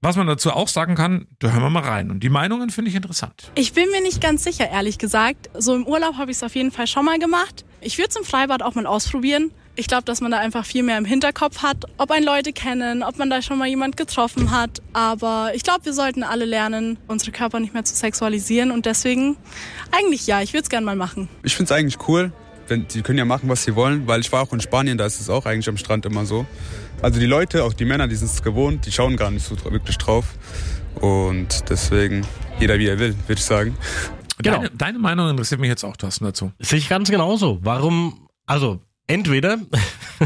[0.00, 2.10] was man dazu auch sagen kann, da hören wir mal rein.
[2.10, 3.50] Und die Meinungen finde ich interessant.
[3.56, 5.50] Ich bin mir nicht ganz sicher, ehrlich gesagt.
[5.54, 7.64] So im Urlaub habe ich es auf jeden Fall schon mal gemacht.
[7.80, 9.50] Ich würde es im Freibad auch mal ausprobieren.
[9.74, 13.04] Ich glaube, dass man da einfach viel mehr im Hinterkopf hat, ob ein Leute kennen,
[13.04, 14.82] ob man da schon mal jemand getroffen hat.
[14.92, 18.72] Aber ich glaube, wir sollten alle lernen, unsere Körper nicht mehr zu sexualisieren.
[18.72, 19.36] Und deswegen,
[19.92, 21.28] eigentlich ja, ich würde es gerne mal machen.
[21.44, 22.32] Ich finde es eigentlich cool.
[22.68, 25.06] Wenn, die können ja machen, was sie wollen, weil ich war auch in Spanien, da
[25.06, 26.46] ist es auch eigentlich am Strand immer so.
[27.00, 29.56] Also die Leute, auch die Männer, die sind es gewohnt, die schauen gar nicht so
[29.70, 30.34] wirklich drauf.
[30.96, 32.26] Und deswegen,
[32.58, 33.76] jeder wie er will, würde ich sagen.
[34.38, 34.56] Genau.
[34.56, 36.52] Deine, deine Meinung interessiert mich jetzt auch, Thorsten, dazu.
[36.58, 37.58] Sehe ich ganz genauso.
[37.62, 39.58] Warum, also entweder,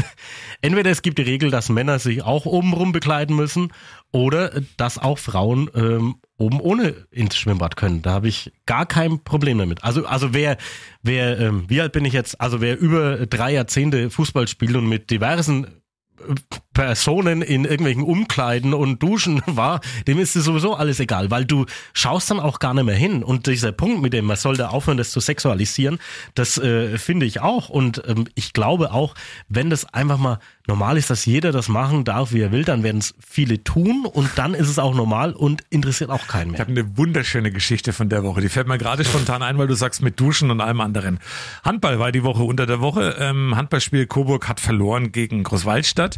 [0.61, 3.71] entweder es gibt die Regel, dass Männer sich auch obenrum bekleiden müssen
[4.13, 8.03] oder dass auch Frauen ähm, oben ohne ins Schwimmbad können.
[8.03, 9.83] Da habe ich gar kein Problem damit.
[9.83, 10.57] Also, also wer,
[11.01, 12.39] wer, ähm, wie alt bin ich jetzt?
[12.39, 16.35] Also wer über drei Jahrzehnte Fußball spielt und mit diversen äh,
[16.73, 21.65] Personen in irgendwelchen Umkleiden und Duschen war, dem ist es sowieso alles egal, weil du
[21.93, 23.23] schaust dann auch gar nicht mehr hin.
[23.23, 25.99] Und dieser Punkt mit dem, man sollte aufhören, das zu sexualisieren,
[26.35, 27.69] das äh, finde ich auch.
[27.69, 29.15] Und ähm, ich glaube auch,
[29.49, 32.83] wenn das einfach mal normal ist, dass jeder das machen darf, wie er will, dann
[32.83, 36.51] werden es viele tun und dann ist es auch normal und interessiert auch keinen Ich
[36.53, 36.59] mehr.
[36.61, 38.41] habe eine wunderschöne Geschichte von der Woche.
[38.41, 41.19] Die fällt mir gerade spontan ein, weil du sagst mit Duschen und allem anderen.
[41.63, 43.15] Handball war die Woche unter der Woche.
[43.19, 46.17] Ähm, Handballspiel Coburg hat verloren gegen Großwaldstadt.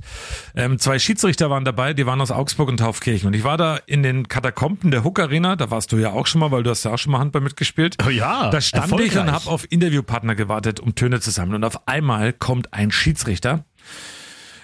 [0.57, 3.27] Ähm, zwei Schiedsrichter waren dabei, die waren aus Augsburg und Taufkirchen.
[3.27, 5.57] Und ich war da in den Katakomben der Hook Arena.
[5.57, 7.41] Da warst du ja auch schon mal, weil du hast ja auch schon mal Handball
[7.41, 7.97] mitgespielt.
[8.05, 11.55] Oh ja, Da stand ich und habe auf Interviewpartner gewartet, um Töne zu sammeln.
[11.55, 13.65] Und auf einmal kommt ein Schiedsrichter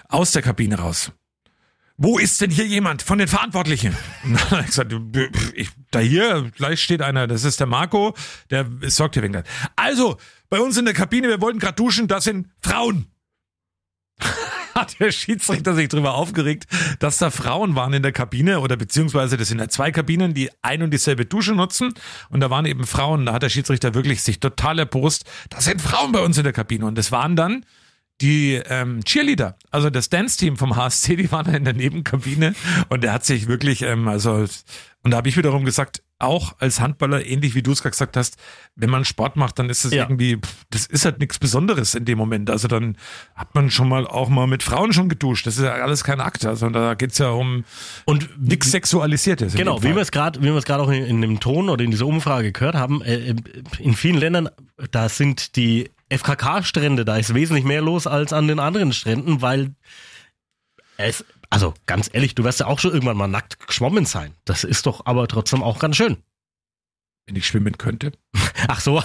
[0.08, 1.12] aus der Kabine raus.
[1.98, 3.96] Wo ist denn hier jemand von den Verantwortlichen?
[4.24, 4.96] Und dann habe ich gesagt,
[5.54, 8.16] ich, da hier, gleich steht einer, das ist der Marco,
[8.50, 9.44] der sorgt hier wegen das.
[9.76, 10.18] Also,
[10.50, 13.08] bei uns in der Kabine, wir wollten gerade duschen, das sind Frauen.
[14.76, 16.66] Hat der Schiedsrichter sich darüber aufgeregt,
[17.00, 20.50] dass da Frauen waren in der Kabine oder beziehungsweise das sind ja zwei Kabinen, die
[20.62, 21.94] ein und dieselbe Dusche nutzen.
[22.30, 23.26] Und da waren eben Frauen.
[23.26, 26.54] Da hat der Schiedsrichter wirklich sich total erbost, das sind Frauen bei uns in der
[26.54, 26.86] Kabine.
[26.86, 27.66] Und das waren dann
[28.22, 32.54] die ähm, Cheerleader, also das Dance-Team vom HSC, die waren da in der Nebenkabine.
[32.90, 34.46] Und der hat sich wirklich, ähm, also
[35.04, 38.16] und da habe ich wiederum gesagt, auch als Handballer, ähnlich wie du es gerade gesagt
[38.18, 38.38] hast,
[38.76, 40.04] wenn man Sport macht, dann ist es Ja.
[40.04, 42.50] irgendwie, pff, das ist halt nichts Besonderes in dem Moment.
[42.50, 42.98] Also dann
[43.36, 45.46] hat man schon mal auch mal mit Frauen schon geduscht.
[45.48, 46.46] Das ist ja alles kein Akt.
[46.46, 47.66] Also da geht's ja um
[48.06, 49.54] und nichts Sexualisiertes.
[49.56, 51.84] Genau, wie wir es gerade, wie wir es gerade auch in, in dem Ton oder
[51.84, 53.36] in dieser Umfrage gehört haben, äh,
[53.80, 54.50] in vielen Ländern,
[54.92, 59.72] da sind die FKK-Strände, da ist wesentlich mehr los als an den anderen Stränden, weil
[60.98, 64.34] es, also ganz ehrlich, du wirst ja auch schon irgendwann mal nackt geschwommen sein.
[64.46, 66.18] Das ist doch aber trotzdem auch ganz schön.
[67.28, 68.14] Wenn ich schwimmen könnte.
[68.68, 69.00] Ach so.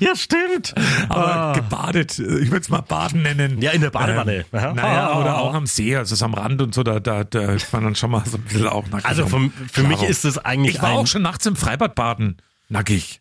[0.00, 0.74] ja, stimmt.
[1.08, 1.52] Aber Ah.
[1.54, 3.60] gebadet, ich würde es mal Baden nennen.
[3.62, 4.44] Ja, in der Badewanne.
[4.52, 5.18] Ähm, naja, Ah.
[5.20, 7.84] oder auch am See, also so am Rand und so, da, da, da ist man
[7.84, 9.06] dann schon mal so ein bisschen auch nackt.
[9.06, 9.50] Also rum.
[9.52, 10.10] für, für mich Klaro.
[10.10, 12.36] ist es eigentlich Ich war auch schon nachts im Freibad baden.
[12.68, 13.20] Nackig.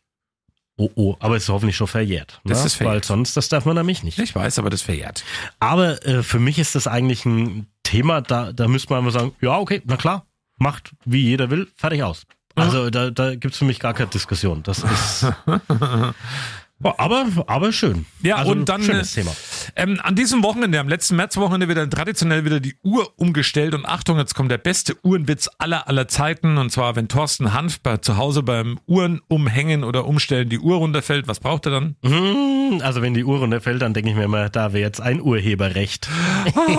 [0.78, 2.42] Oh, oh, aber es ist hoffentlich schon verjährt.
[2.44, 2.66] Das ne?
[2.66, 2.96] ist verjährt.
[2.96, 4.20] Weil sonst, das darf man nämlich nicht.
[4.20, 5.24] Ich weiß, aber das verjährt.
[5.60, 9.36] Aber äh, für mich ist das eigentlich ein Thema, da, da müsste man einfach sagen,
[9.40, 10.26] ja, okay, na klar,
[10.58, 12.26] macht wie jeder will, fertig aus.
[12.56, 14.64] Also da, da gibt's für mich gar keine Diskussion.
[14.64, 15.26] Das ist.
[16.98, 18.06] Aber, aber schön.
[18.22, 19.36] Ja, also, und dann Schönes äh, Thema.
[19.76, 23.74] Ähm, an diesem Wochenende, am letzten Märzwochenende, wird dann traditionell wieder die Uhr umgestellt.
[23.74, 26.58] Und Achtung, jetzt kommt der beste Uhrenwitz aller aller Zeiten.
[26.58, 30.78] Und zwar, wenn Thorsten Hanf bei, zu Hause beim Uhren umhängen oder umstellen die Uhr
[30.78, 31.96] runterfällt, was braucht er dann?
[32.04, 35.22] Mhm, Also wenn die Uhr runterfällt, dann denke ich mir immer, da wäre jetzt ein
[35.22, 36.08] Urheberrecht.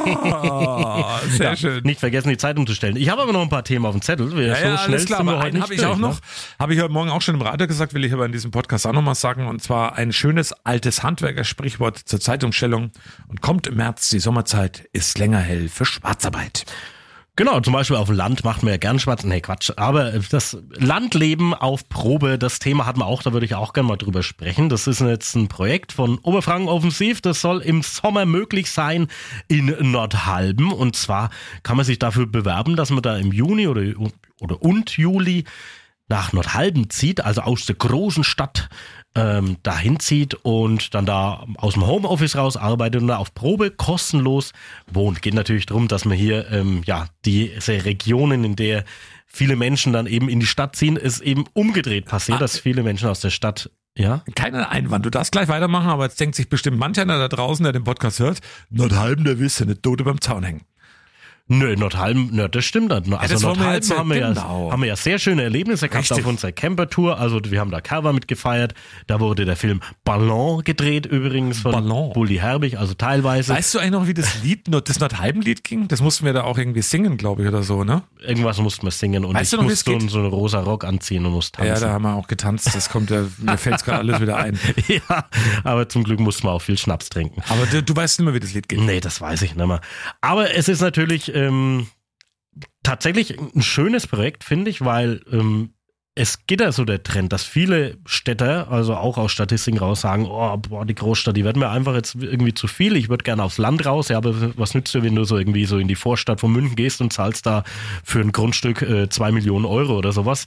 [0.06, 1.82] Ah, sehr Ja, schön.
[1.84, 2.96] Nicht vergessen, die Zeit umzustellen.
[2.96, 4.34] Ich habe aber noch ein paar Themen auf dem Zettel.
[4.36, 6.18] Wir- Ja, so ja, schnell alles klar, aber heute einen habe ich auch noch, Ne?
[6.58, 8.86] habe ich heute Morgen auch schon im Radio gesagt, will ich aber in diesem Podcast
[8.86, 9.46] auch nochmal sagen.
[9.46, 12.92] Und zwar ein schönes altes Handwerkersprichwort zur Zeitumstellung.
[13.28, 16.64] Und kommt im März die Sommerzeit, ist länger hell für Schwarzarbeit.
[17.38, 19.22] Genau, zum Beispiel auf dem Land macht man ja gern Schwarz.
[19.22, 19.70] Nee, Quatsch.
[19.76, 23.88] Aber das Landleben auf Probe, das Thema hatten wir auch, da würde ich auch gerne
[23.88, 24.70] mal drüber sprechen.
[24.70, 27.20] Das ist jetzt ein Projekt von Oberfranken Offensiv.
[27.20, 29.08] Das soll im Sommer möglich sein
[29.48, 30.72] in Nordhalben.
[30.72, 31.28] Und zwar
[31.62, 33.82] kann man sich dafür bewerben, dass man da im Juni oder,
[34.40, 35.44] oder und Juli
[36.08, 38.70] nach Nordhalben zieht, also aus der großen Stadt
[39.16, 43.70] ähm, dahin zieht und dann da aus dem Homeoffice raus arbeitet und da auf Probe
[43.70, 44.52] kostenlos
[44.92, 45.22] wohnt.
[45.22, 48.84] Geht natürlich darum, dass man hier ähm, ja diese Regionen, in der
[49.26, 53.08] viele Menschen dann eben in die Stadt ziehen, ist eben umgedreht passiert, dass viele Menschen
[53.08, 54.22] aus der Stadt ja.
[54.34, 55.06] Keiner Einwand.
[55.06, 57.84] Du darfst gleich weitermachen, aber jetzt denkt sich bestimmt manch einer da draußen, der den
[57.84, 60.60] Podcast hört, Nordhalben, der willst du nicht Tote beim Zaun hängen.
[61.48, 63.12] Nö, Nordhalben, nö, das stimmt nicht.
[63.20, 64.72] Also ja- haben, wir ja, genau.
[64.72, 66.24] haben wir ja sehr schöne Erlebnisse gehabt Richtig.
[66.24, 67.20] auf unserer Camper-Tour.
[67.20, 68.74] Also wir haben da Carver mitgefeiert.
[69.06, 72.12] Da wurde der Film Ballon gedreht übrigens von Ballon.
[72.14, 73.54] Bulli Herbig, also teilweise.
[73.54, 75.86] Weißt du eigentlich noch, wie das Lied, das Nordhalben-Lied ging?
[75.86, 78.02] Das mussten wir da auch irgendwie singen, glaube ich, oder so, ne?
[78.26, 81.24] Irgendwas mussten wir singen und Weißt ich du noch, musste so, einen rosa Rock anziehen
[81.26, 81.84] und musste Ja, tanzen.
[81.84, 82.74] da haben wir auch getanzt.
[82.74, 84.58] Das kommt ja, mir fällt gerade alles wieder ein.
[84.88, 85.24] ja,
[85.62, 87.40] aber zum Glück mussten wir auch viel Schnaps trinken.
[87.48, 88.80] Aber du, du weißt nicht mehr, wie das Lied geht.
[88.80, 89.80] Nee, das weiß ich nicht mehr.
[90.20, 91.86] Aber es ist natürlich ähm,
[92.82, 95.70] tatsächlich ein schönes Projekt, finde ich, weil ähm,
[96.18, 100.24] es geht ja so der Trend, dass viele Städter, also auch aus Statistiken raus, sagen,
[100.24, 102.96] oh, boah, die Großstadt, die wird mir einfach jetzt irgendwie zu viel.
[102.96, 104.08] Ich würde gerne aufs Land raus.
[104.08, 106.74] Ja, aber was nützt dir, wenn du so irgendwie so in die Vorstadt von München
[106.74, 107.64] gehst und zahlst da
[108.02, 110.46] für ein Grundstück äh, zwei Millionen Euro oder sowas?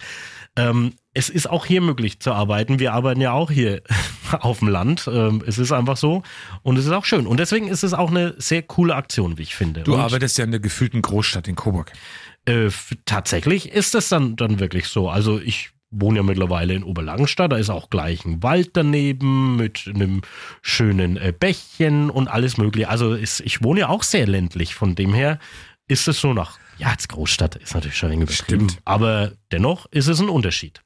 [0.59, 2.79] Ähm, es ist auch hier möglich zu arbeiten.
[2.79, 3.81] Wir arbeiten ja auch hier
[4.39, 5.09] auf dem Land.
[5.11, 6.23] Ähm, es ist einfach so
[6.61, 7.27] und es ist auch schön.
[7.27, 9.81] Und deswegen ist es auch eine sehr coole Aktion, wie ich finde.
[9.81, 11.91] Du und, arbeitest ja in der gefühlten Großstadt in Coburg.
[12.45, 12.69] Äh,
[13.05, 15.09] tatsächlich ist es dann, dann wirklich so.
[15.09, 19.85] Also ich wohne ja mittlerweile in Oberlangenstadt, da ist auch gleich ein Wald daneben mit
[19.87, 20.21] einem
[20.61, 22.89] schönen äh, Bächchen und alles mögliche.
[22.89, 25.39] Also ist, ich wohne ja auch sehr ländlich, von dem her
[25.87, 30.07] ist es so nach, ja, als Großstadt ist natürlich schon ein übertrieben, aber dennoch ist
[30.07, 30.81] es ein Unterschied.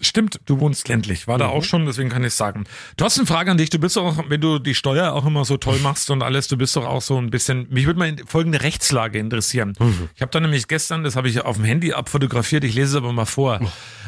[0.00, 1.28] Stimmt, du wohnst ländlich.
[1.28, 2.64] War da auch schon, deswegen kann ich sagen.
[2.96, 3.70] Du hast eine Frage an dich.
[3.70, 6.48] Du bist doch auch, wenn du die Steuer auch immer so toll machst und alles,
[6.48, 7.68] du bist doch auch so ein bisschen.
[7.70, 9.74] Mich würde mal folgende Rechtslage interessieren.
[10.16, 12.94] Ich habe da nämlich gestern, das habe ich auf dem Handy abfotografiert, ich lese es
[12.96, 13.60] aber mal vor.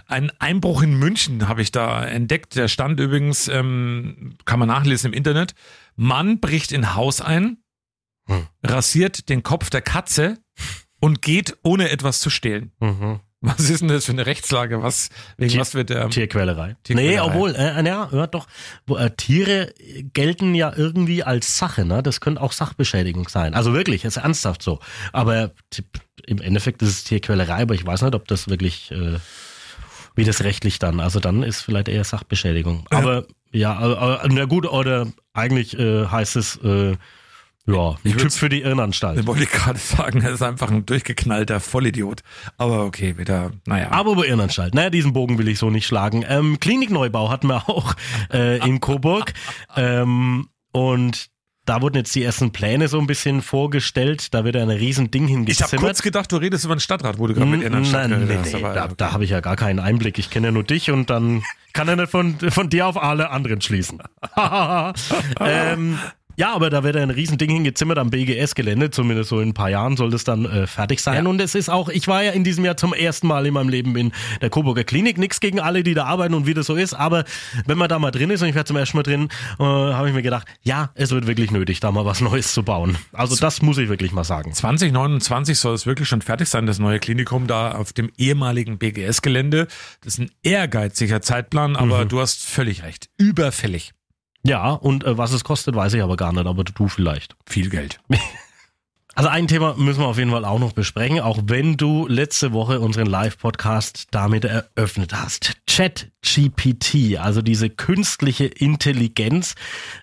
[0.08, 2.56] Ein Einbruch in München habe ich da entdeckt.
[2.56, 5.54] Der stand übrigens, ähm, kann man nachlesen im Internet.
[5.94, 7.58] Mann bricht in Haus ein,
[8.64, 10.38] rasiert den Kopf der Katze
[11.00, 12.72] und geht, ohne etwas zu stehlen.
[13.42, 14.82] Was ist denn das für eine Rechtslage?
[14.82, 16.08] Was, wegen Tier- was wird der?
[16.08, 16.76] Tierquälerei.
[16.82, 17.14] Tierquälerei.
[17.14, 18.46] Nee, obwohl, äh, ja, ja, doch.
[18.86, 19.72] Wo, äh, Tiere
[20.14, 22.02] gelten ja irgendwie als Sache, ne?
[22.02, 23.54] Das könnte auch Sachbeschädigung sein.
[23.54, 24.80] Also wirklich, ist ernsthaft so.
[25.12, 25.52] Aber
[26.26, 29.18] im Endeffekt ist es Tierquälerei, aber ich weiß nicht, ob das wirklich, äh,
[30.16, 30.98] wie das rechtlich dann.
[30.98, 32.86] Also dann ist vielleicht eher Sachbeschädigung.
[32.90, 36.96] Aber ja, aber, aber, na gut, oder eigentlich äh, heißt es, äh,
[37.66, 39.26] ja, ein Typ für die Irrenanstalt.
[39.26, 42.22] Wollte ich gerade sagen, er ist einfach ein durchgeknallter Vollidiot.
[42.58, 43.90] Aber okay, wieder, naja.
[43.90, 44.74] Aber über Irrenanstalt.
[44.74, 46.24] Naja, diesen Bogen will ich so nicht schlagen.
[46.28, 47.94] Ähm, Klinikneubau hatten wir auch
[48.32, 49.34] äh, in Coburg.
[49.76, 51.28] ähm, und
[51.64, 54.32] da wurden jetzt die ersten Pläne so ein bisschen vorgestellt.
[54.32, 55.72] Da wird ein riesen Ding Ich hingezimmert.
[55.72, 58.36] habe kurz gedacht, du redest über den Stadtrat, wo du gerade mit Innenstadt Nein, nee,
[58.36, 60.20] nee, aber- da, da habe ich ja gar keinen Einblick.
[60.20, 63.30] Ich kenne ja nur dich und dann kann er nicht von, von dir auf alle
[63.30, 63.98] anderen schließen.
[65.40, 65.98] ähm,
[66.36, 69.96] ja, aber da wird ein Riesending hingezimmert am BGS-Gelände, zumindest so in ein paar Jahren
[69.96, 71.26] soll das dann äh, fertig sein.
[71.26, 73.68] Und es ist auch, ich war ja in diesem Jahr zum ersten Mal in meinem
[73.68, 75.18] Leben in der Coburger Klinik.
[75.18, 77.24] Nix gegen alle, die da arbeiten und wie das so ist, aber
[77.66, 80.08] wenn man da mal drin ist und ich war zum ersten Mal drin, äh, habe
[80.08, 82.96] ich mir gedacht, ja, es wird wirklich nötig, da mal was Neues zu bauen.
[83.12, 84.52] Also das muss ich wirklich mal sagen.
[84.52, 89.66] 2029 soll es wirklich schon fertig sein, das neue Klinikum da auf dem ehemaligen BGS-Gelände.
[90.02, 92.08] Das ist ein ehrgeiziger Zeitplan, aber Mhm.
[92.08, 93.08] du hast völlig recht.
[93.16, 93.92] Überfällig.
[94.46, 97.36] Ja, und äh, was es kostet, weiß ich aber gar nicht, aber du vielleicht.
[97.46, 98.00] Viel Geld.
[99.18, 102.52] Also ein Thema müssen wir auf jeden Fall auch noch besprechen, auch wenn du letzte
[102.52, 105.54] Woche unseren Live-Podcast damit eröffnet hast.
[105.66, 109.54] ChatGPT, also diese künstliche Intelligenz.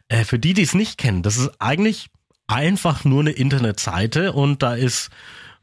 [0.07, 2.09] Äh, für die, die es nicht kennen, das ist eigentlich
[2.47, 5.11] einfach nur eine Internetseite und da ist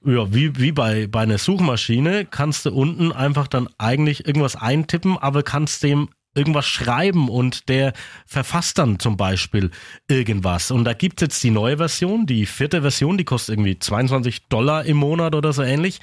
[0.07, 5.19] ja, wie, wie bei, bei einer Suchmaschine kannst du unten einfach dann eigentlich irgendwas eintippen,
[5.19, 7.93] aber kannst dem irgendwas schreiben und der
[8.27, 9.71] verfasst dann zum Beispiel
[10.09, 10.71] irgendwas.
[10.71, 14.49] Und da gibt es jetzt die neue Version, die vierte Version, die kostet irgendwie 22
[14.49, 16.01] Dollar im Monat oder so ähnlich.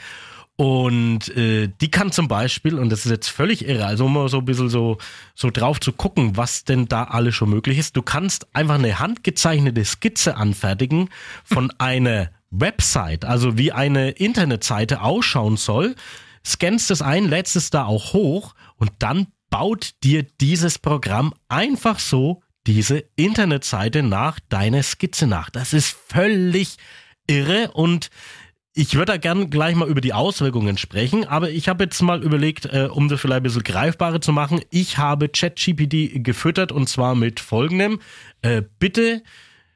[0.57, 4.27] Und äh, die kann zum Beispiel, und das ist jetzt völlig irre, also um mal
[4.27, 4.97] so ein bisschen so,
[5.35, 7.95] so drauf zu gucken, was denn da alles schon möglich ist.
[7.95, 11.09] Du kannst einfach eine handgezeichnete Skizze anfertigen
[11.43, 15.95] von einer Website, also wie eine Internetseite ausschauen soll,
[16.43, 21.97] scannst es ein, lädst es da auch hoch und dann baut dir dieses Programm einfach
[21.97, 25.49] so diese Internetseite nach deiner Skizze nach.
[25.49, 26.77] Das ist völlig
[27.25, 28.11] irre und
[28.75, 32.21] ich würde da gern gleich mal über die Auswirkungen sprechen, aber ich habe jetzt mal
[32.21, 36.87] überlegt, äh, um das vielleicht ein bisschen greifbarer zu machen, ich habe ChatGPT gefüttert und
[36.87, 37.99] zwar mit folgendem.
[38.43, 39.23] Äh, bitte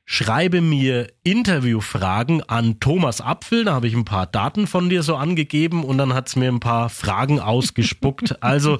[0.05, 3.63] schreibe mir Interviewfragen an Thomas Apfel.
[3.63, 6.51] Da habe ich ein paar Daten von dir so angegeben und dann hat es mir
[6.51, 8.43] ein paar Fragen ausgespuckt.
[8.43, 8.77] also,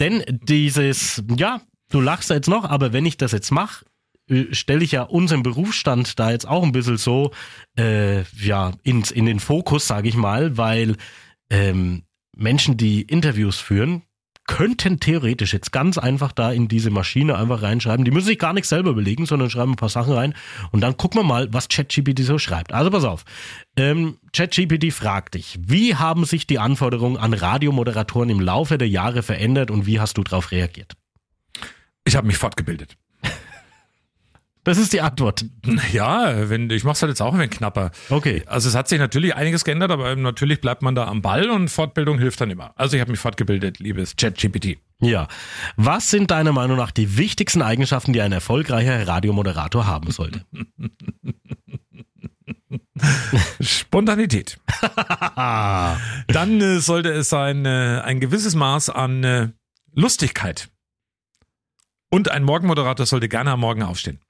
[0.00, 3.84] denn dieses, ja, du lachst jetzt noch, aber wenn ich das jetzt mache,
[4.50, 7.32] stelle ich ja unseren Berufsstand da jetzt auch ein bisschen so
[7.78, 10.96] äh, ja ins, in den Fokus, sage ich mal, weil
[11.50, 12.04] ähm,
[12.36, 14.02] Menschen, die Interviews führen,
[14.46, 18.04] könnten theoretisch jetzt ganz einfach da in diese Maschine einfach reinschreiben.
[18.04, 20.34] Die müssen sich gar nichts selber überlegen, sondern schreiben ein paar Sachen rein
[20.70, 22.72] und dann gucken wir mal, was ChatGPT so schreibt.
[22.72, 23.24] Also pass auf.
[23.76, 29.22] Ähm, ChatGPT fragt dich, wie haben sich die Anforderungen an Radiomoderatoren im Laufe der Jahre
[29.22, 30.92] verändert und wie hast du darauf reagiert?
[32.04, 32.96] Ich habe mich fortgebildet.
[34.64, 35.44] Das ist die Antwort.
[35.92, 37.90] Ja, wenn, ich mache es halt jetzt auch ein wenig knapper.
[38.10, 38.42] Okay.
[38.46, 41.68] Also es hat sich natürlich einiges geändert, aber natürlich bleibt man da am Ball und
[41.68, 42.72] Fortbildung hilft dann immer.
[42.76, 44.78] Also ich habe mich fortgebildet, liebes ChatGPT.
[45.00, 45.28] Ja.
[45.76, 50.44] Was sind deiner Meinung nach die wichtigsten Eigenschaften, die ein erfolgreicher Radiomoderator haben sollte?
[53.60, 54.58] Spontanität.
[55.36, 59.48] Dann äh, sollte es ein, äh, ein gewisses Maß an äh,
[59.92, 60.70] Lustigkeit.
[62.10, 64.20] Und ein Morgenmoderator sollte gerne am Morgen aufstehen.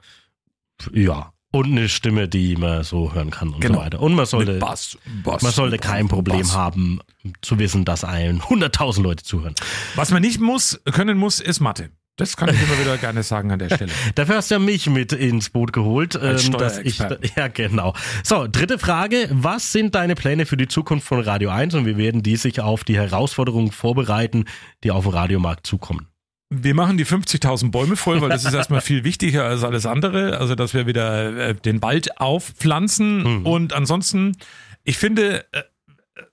[0.92, 1.32] Ja.
[1.52, 3.78] Und eine Stimme, die man so hören kann und Genau.
[3.78, 4.00] so weiter.
[4.00, 6.56] Und man sollte, Bass, Bass, man sollte kein Problem Bass.
[6.56, 6.98] haben,
[7.42, 9.54] zu wissen, dass einen 100.000 Leute zuhören.
[9.94, 11.90] Was man nicht muss, können muss, ist Mathe.
[12.16, 13.92] Das kann ich immer wieder gerne sagen an der Stelle.
[14.16, 16.16] Dafür hast du ja mich mit ins Boot geholt.
[16.16, 16.98] Als ähm, dass ich,
[17.36, 17.92] ja, genau.
[18.24, 19.28] So, dritte Frage.
[19.32, 22.60] Was sind deine Pläne für die Zukunft von Radio 1 und wie werden die sich
[22.60, 24.44] auf die Herausforderungen vorbereiten,
[24.82, 26.06] die auf dem Radiomarkt zukommen?
[26.62, 30.38] Wir machen die 50.000 Bäume voll, weil das ist erstmal viel wichtiger als alles andere.
[30.38, 33.40] Also, dass wir wieder äh, den Wald aufpflanzen.
[33.40, 33.46] Mhm.
[33.46, 34.36] Und ansonsten,
[34.84, 35.62] ich finde, äh,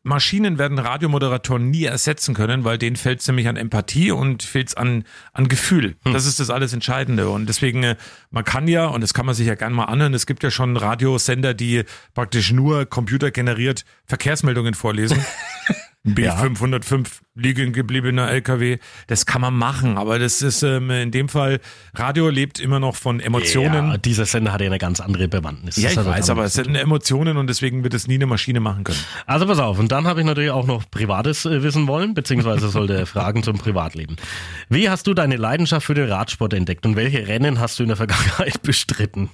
[0.04, 4.70] Maschinen werden Radiomoderatoren nie ersetzen können, weil denen fehlt es nämlich an Empathie und fehlt
[4.70, 5.96] es an, an Gefühl.
[6.04, 6.14] Hm.
[6.14, 7.30] Das ist das alles Entscheidende.
[7.30, 7.96] Und deswegen, äh,
[8.30, 10.52] man kann ja, und das kann man sich ja gerne mal anhören, es gibt ja
[10.52, 15.24] schon Radiosender, die praktisch nur computergeneriert Verkehrsmeldungen vorlesen.
[16.06, 18.80] B505 liegen gebliebener LKW.
[19.06, 21.60] Das kann man machen, aber das ist ähm, in dem Fall,
[21.94, 23.92] Radio lebt immer noch von Emotionen.
[23.92, 25.78] Ja, dieser Sender hat ja eine ganz andere Bewandtnis.
[25.78, 28.84] Ja, ich weiß, aber es sind Emotionen und deswegen wird es nie eine Maschine machen
[28.84, 29.00] können.
[29.28, 32.70] Also pass auf, und dann habe ich natürlich auch noch Privates äh, wissen wollen, beziehungsweise
[32.70, 34.16] sollte Fragen zum Privatleben.
[34.70, 37.90] Wie hast du deine Leidenschaft für den Radsport entdeckt und welche Rennen hast du in
[37.90, 39.30] der Vergangenheit bestritten?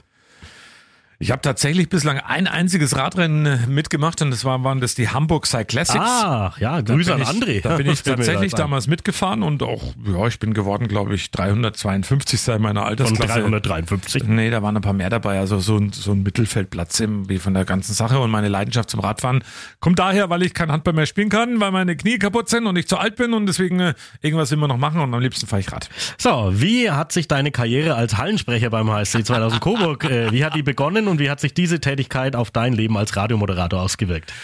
[1.20, 5.10] Ich habe tatsächlich bislang ein einziges Radrennen äh, mitgemacht und das war, waren das die
[5.10, 5.98] Hamburg Cyclassics.
[6.00, 7.62] Ah, ja, Grüße an André.
[7.64, 12.40] Da bin ich tatsächlich damals mitgefahren und auch, ja, ich bin geworden, glaube ich, 352
[12.40, 13.40] sei meiner Von Altersklasse.
[13.42, 14.26] 353.
[14.26, 17.40] Nee, da waren ein paar mehr dabei, also so ein, so ein Mittelfeldplatz im, wie
[17.40, 19.44] von der ganzen Sache und meine Leidenschaft zum Radfahren
[19.80, 22.76] kommt daher, weil ich kein Handball mehr spielen kann, weil meine Knie kaputt sind und
[22.76, 25.62] ich zu alt bin und deswegen äh, irgendwas immer noch machen und am liebsten fahre
[25.62, 25.90] ich Rad.
[26.20, 30.54] So, wie hat sich deine Karriere als Hallensprecher beim HSC 2000 Coburg, äh, wie hat
[30.54, 34.34] die begonnen und wie hat sich diese Tätigkeit auf dein Leben als Radiomoderator ausgewirkt?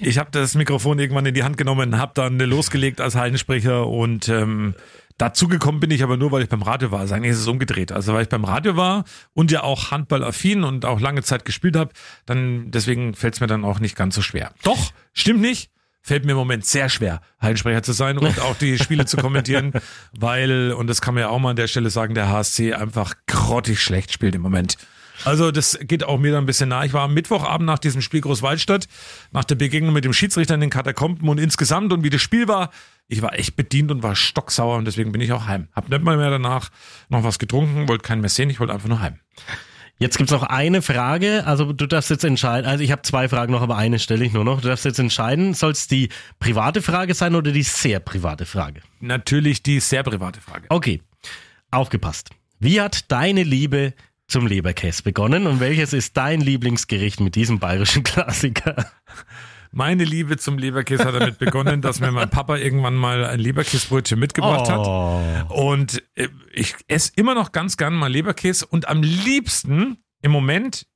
[0.00, 4.28] Ich habe das Mikrofon irgendwann in die Hand genommen, habe dann losgelegt als Hallensprecher und
[4.28, 4.74] ähm,
[5.18, 7.00] dazu gekommen bin ich aber nur, weil ich beim Radio war.
[7.00, 7.92] Also eigentlich ist es umgedreht.
[7.92, 11.76] Also weil ich beim Radio war und ja auch handballaffin und auch lange Zeit gespielt
[11.76, 11.92] habe,
[12.26, 14.52] dann deswegen fällt es mir dann auch nicht ganz so schwer.
[14.62, 15.70] Doch, stimmt nicht.
[16.02, 19.72] Fällt mir im Moment sehr schwer, Hallensprecher zu sein und auch die Spiele zu kommentieren,
[20.16, 23.14] weil, und das kann man ja auch mal an der Stelle sagen, der HSC einfach
[23.26, 24.76] grottig schlecht spielt im Moment.
[25.24, 26.84] Also das geht auch mir da ein bisschen nah.
[26.84, 28.86] Ich war am Mittwochabend nach diesem Spiel Großwaldstadt,
[29.32, 32.48] nach der Begegnung mit dem Schiedsrichter in den Katakomben und insgesamt und wie das Spiel
[32.48, 32.70] war,
[33.08, 35.68] ich war echt bedient und war stocksauer und deswegen bin ich auch heim.
[35.72, 36.70] Hab nicht mal mehr danach
[37.08, 39.20] noch was getrunken, wollte keinen mehr sehen, ich wollte einfach nur heim.
[39.98, 43.52] Jetzt gibt's noch eine Frage, also du darfst jetzt entscheiden, also ich habe zwei Fragen
[43.52, 44.60] noch, aber eine stelle ich nur noch.
[44.60, 48.82] Du darfst jetzt entscheiden, soll es die private Frage sein oder die sehr private Frage?
[49.00, 50.66] Natürlich die sehr private Frage.
[50.68, 51.00] Okay,
[51.70, 52.28] aufgepasst.
[52.58, 53.94] Wie hat deine Liebe
[54.28, 58.90] zum Leberkäse begonnen und welches ist dein Lieblingsgericht mit diesem bayerischen Klassiker?
[59.72, 64.18] Meine Liebe zum Leberkäse hat damit begonnen, dass mir mein Papa irgendwann mal ein Leberkäsebrötchen
[64.18, 65.20] mitgebracht Oh.
[65.20, 65.50] hat.
[65.50, 70.86] Und äh, ich esse immer noch ganz gern mal Leberkäse und am liebsten im Moment,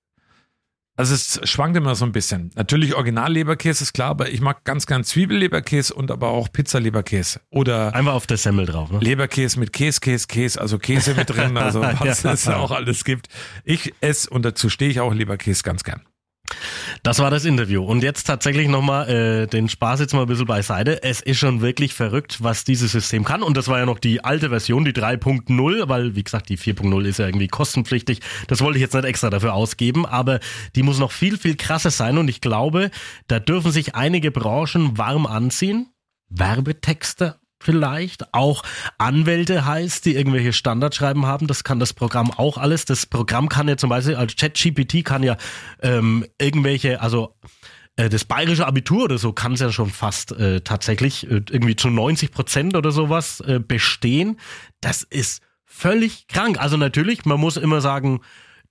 [1.00, 2.50] also es schwankt immer so ein bisschen.
[2.54, 7.40] Natürlich Original-Leberkäse ist klar, aber ich mag ganz gern Zwiebelleberkäse und aber auch Pizzaleberkäse.
[7.50, 8.98] Oder Einfach auf der Semmel drauf, ne?
[9.00, 12.32] Leberkäse mit Käse, Käse, Käse, also Käse mit drin, also was Ja.
[12.32, 13.28] es auch alles gibt.
[13.64, 16.02] Ich esse und dazu stehe ich auch Leberkäse ganz gern.
[17.02, 17.82] Das war das Interview.
[17.84, 21.02] Und jetzt tatsächlich nochmal äh, den Spaß jetzt mal ein bisschen beiseite.
[21.02, 23.42] Es ist schon wirklich verrückt, was dieses System kann.
[23.42, 27.04] Und das war ja noch die alte Version, die 3.0, weil, wie gesagt, die 4.0
[27.04, 28.20] ist ja irgendwie kostenpflichtig.
[28.48, 30.40] Das wollte ich jetzt nicht extra dafür ausgeben, aber
[30.76, 32.18] die muss noch viel, viel krasser sein.
[32.18, 32.90] Und ich glaube,
[33.28, 35.88] da dürfen sich einige Branchen warm anziehen.
[36.28, 38.62] Werbetexte vielleicht, auch
[38.98, 42.86] Anwälte heißt, die irgendwelche Standardschreiben haben, das kann das Programm auch alles.
[42.86, 45.36] Das Programm kann ja zum Beispiel, also ChatGPT kann ja
[45.82, 47.36] ähm, irgendwelche, also
[47.96, 51.76] äh, das bayerische Abitur oder so kann es ja schon fast äh, tatsächlich äh, irgendwie
[51.76, 54.40] zu 90 Prozent oder sowas äh, bestehen.
[54.80, 56.58] Das ist völlig krank.
[56.60, 58.20] Also natürlich, man muss immer sagen,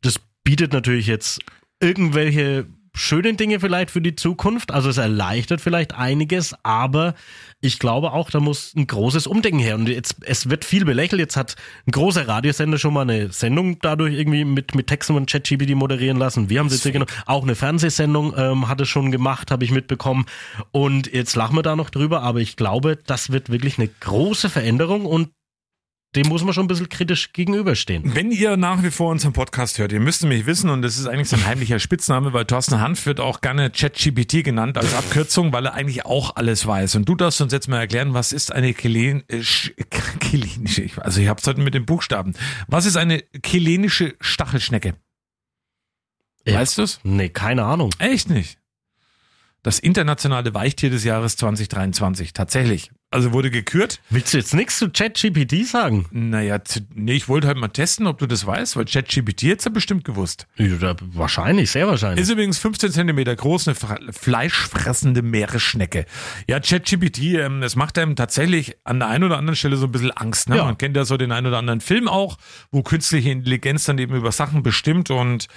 [0.02, 1.40] das bietet natürlich jetzt
[1.80, 2.68] irgendwelche
[3.00, 4.72] schönen Dinge vielleicht für die Zukunft.
[4.72, 7.16] Also es erleichtert vielleicht einiges, aber
[7.62, 9.76] ich glaube auch, da muss ein großes Umdenken her.
[9.76, 11.20] Und jetzt, es wird viel belächelt.
[11.20, 11.56] Jetzt hat
[11.88, 16.18] ein großer Radiosender schon mal eine Sendung dadurch irgendwie mit, mit Texten von ChatGPT moderieren
[16.18, 16.50] lassen.
[16.50, 17.12] Wir haben es jetzt genommen.
[17.26, 20.26] Auch eine Fernsehsendung ähm, hat es schon gemacht, habe ich mitbekommen.
[20.72, 24.50] Und jetzt lachen wir da noch drüber, aber ich glaube, das wird wirklich eine große
[24.50, 25.30] Veränderung und
[26.16, 28.16] dem muss man schon ein bisschen kritisch gegenüberstehen.
[28.16, 31.06] Wenn ihr nach wie vor unseren Podcast hört, ihr müsst nämlich wissen, und das ist
[31.06, 35.54] eigentlich so ein heimlicher Spitzname, weil Thorsten Hanf wird auch gerne ChatGPT genannt als Abkürzung,
[35.54, 36.96] weil er eigentlich auch alles weiß.
[36.96, 38.74] Und du darfst uns jetzt mal erklären, was ist eine äh,
[40.32, 42.34] ich- also ich hab's heute mit den Buchstaben.
[42.68, 44.96] Was ist eine kelenische Stachelschnecke?
[46.46, 47.00] Weißt du's?
[47.04, 47.92] Nee, keine Ahnung.
[48.00, 48.58] Echt nicht?
[49.70, 52.34] Das internationale Weichtier des Jahres 2023.
[52.34, 52.90] Tatsächlich.
[53.12, 54.02] Also wurde gekürt.
[54.10, 56.08] Willst du jetzt nichts zu ChatGPT sagen?
[56.12, 56.60] Naja,
[56.94, 60.06] nee, ich wollte halt mal testen, ob du das weißt, weil ChatGPT jetzt ja bestimmt
[60.06, 60.48] gewusst.
[60.58, 62.22] Ja, wahrscheinlich, sehr wahrscheinlich.
[62.22, 66.06] Ist übrigens 15 Zentimeter groß, eine fleischfressende Meeresschnecke.
[66.48, 69.92] Ja, ChatGPT, ähm, das macht einem tatsächlich an der einen oder anderen Stelle so ein
[69.92, 70.50] bisschen Angst.
[70.50, 70.58] Ne?
[70.58, 70.66] Ja.
[70.66, 72.38] Man kennt ja so den einen oder anderen Film auch,
[72.72, 75.48] wo künstliche Intelligenz dann eben über Sachen bestimmt und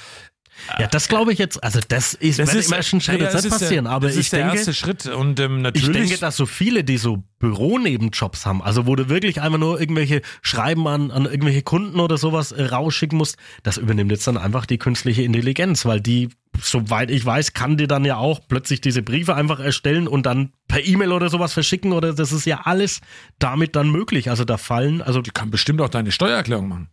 [0.79, 3.45] Ja, das glaube ich jetzt, also das ist, Das ist- im ersten Schritt ja, das
[3.45, 5.89] ist der- passieren, aber das ich ist der denke, erste Schritt und ähm, natürlich.
[5.89, 9.81] ich denke, dass so viele, die so Büronebenjobs haben, also wo du wirklich einfach nur
[9.81, 14.37] irgendwelche Schreiben an, an irgendwelche Kunden oder sowas äh, rausschicken musst, das übernimmt jetzt dann
[14.37, 16.29] einfach die künstliche Intelligenz, weil die,
[16.61, 20.53] soweit ich weiß, kann dir dann ja auch plötzlich diese Briefe einfach erstellen und dann
[20.69, 23.01] per E-Mail oder sowas verschicken oder das ist ja alles
[23.39, 24.31] damit dann möglich.
[24.31, 26.91] Also da fallen, also die kann bestimmt auch deine Steuererklärung machen.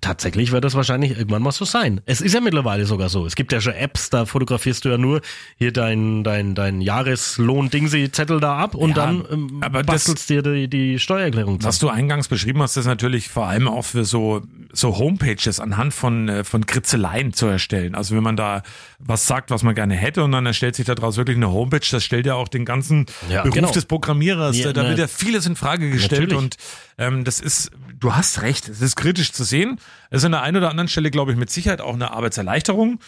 [0.00, 2.00] Tatsächlich wird das wahrscheinlich irgendwann mal so sein.
[2.06, 3.26] Es ist ja mittlerweile sogar so.
[3.26, 5.20] Es gibt ja schon Apps, da fotografierst du ja nur
[5.56, 10.42] hier dein, dein, dein Jahreslohn-Dingsi-Zettel da ab und Ja, dann ähm, aber das- bastelst dir
[10.42, 14.42] die, die Steuererklärung Was du eingangs beschrieben hast, ist natürlich vor allem auch für so,
[14.72, 17.94] so Homepages anhand von, äh, von Kritzeleien zu erstellen.
[17.94, 18.62] Also wenn man da
[18.98, 22.04] was sagt, was man gerne hätte und dann erstellt sich daraus wirklich eine Homepage, das
[22.04, 23.70] stellt ja auch den ganzen Ja, Beruf genau.
[23.70, 24.88] des Programmierers, Ja, da ne.
[24.90, 26.38] wird ja vieles in Frage gestellt Natürlich.
[26.38, 26.56] und
[26.98, 29.78] ähm, das ist, du hast recht, es ist kritisch zu sehen.
[30.10, 32.98] Es ist an der einen oder anderen Stelle, glaube ich, mit Sicherheit auch eine Arbeitserleichterung.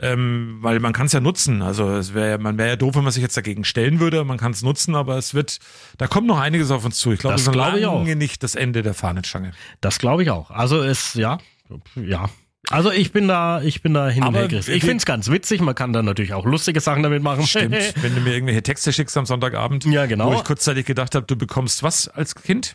[0.00, 1.62] Ähm, weil man kann es ja nutzen.
[1.62, 4.24] Also es wäre, man wäre ja doof, wenn man sich jetzt dagegen stellen würde.
[4.24, 5.58] Man kann es nutzen, aber es wird,
[5.98, 7.12] da kommt noch einiges auf uns zu.
[7.12, 7.98] Ich glaube, Das das ist glaube ich auch.
[8.00, 9.52] lange nicht das Ende der Fahnenstange.
[9.80, 10.50] Das glaube ich auch.
[10.50, 11.38] Also es, ja,
[11.94, 12.28] ja.
[12.70, 14.72] Also ich bin da, ich bin da hin und her gerissen.
[14.74, 15.60] Ich finde es ganz witzig.
[15.60, 17.46] Man kann da natürlich auch lustige Sachen damit machen.
[17.46, 17.74] Stimmt.
[18.02, 20.30] Wenn du mir irgendwelche Texte schickst am Sonntagabend, Ja, genau.
[20.32, 22.74] wo ich kurzzeitig gedacht habe, du bekommst was als Kind?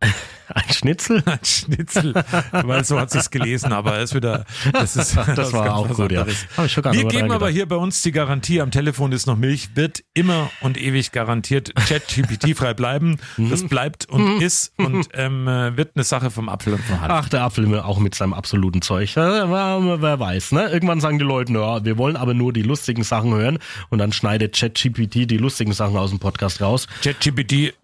[0.54, 1.22] Ein Schnitzel?
[1.26, 2.14] Ein Schnitzel.
[2.52, 5.94] Weil so hat sich's gelesen, aber es ist wieder, das ist Das war ganz auch
[5.94, 6.26] gut, ja.
[6.26, 9.36] ich schon gar Wir geben aber hier bei uns die Garantie, am Telefon ist noch
[9.36, 13.18] Milch, wird immer und ewig garantiert ChatGPT frei bleiben.
[13.36, 13.68] Das Mhm.
[13.68, 17.10] bleibt und ist und ähm, äh, wird eine Sache vom Apfel und vom Hand.
[17.12, 19.16] Ach, der Apfel auch mit seinem absoluten Zeug.
[19.16, 20.68] Wer, weiß, ne?
[20.70, 23.58] Irgendwann sagen die Leute, ja, wir wollen aber nur die lustigen Sachen hören
[23.90, 26.86] und dann schneidet ChatGPT die lustigen Sachen aus dem Podcast raus.
[27.02, 27.74] ChatGPT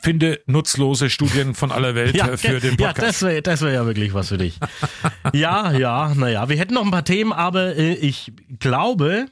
[0.00, 3.22] finde nutzlose Studien von aller Welt äh, für den ja, Podcast.
[3.22, 4.58] das wäre das wär ja wirklich was für dich.
[5.32, 9.26] ja, ja, naja, wir hätten noch ein paar Themen, aber äh, ich glaube,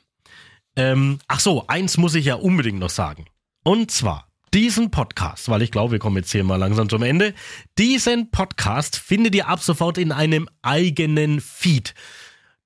[0.76, 3.26] ähm, ach so, eins muss ich ja unbedingt noch sagen.
[3.64, 7.34] Und zwar, diesen Podcast, weil ich glaube, wir kommen jetzt hier mal langsam zum Ende,
[7.78, 11.94] diesen Podcast findet ihr ab sofort in einem eigenen Feed.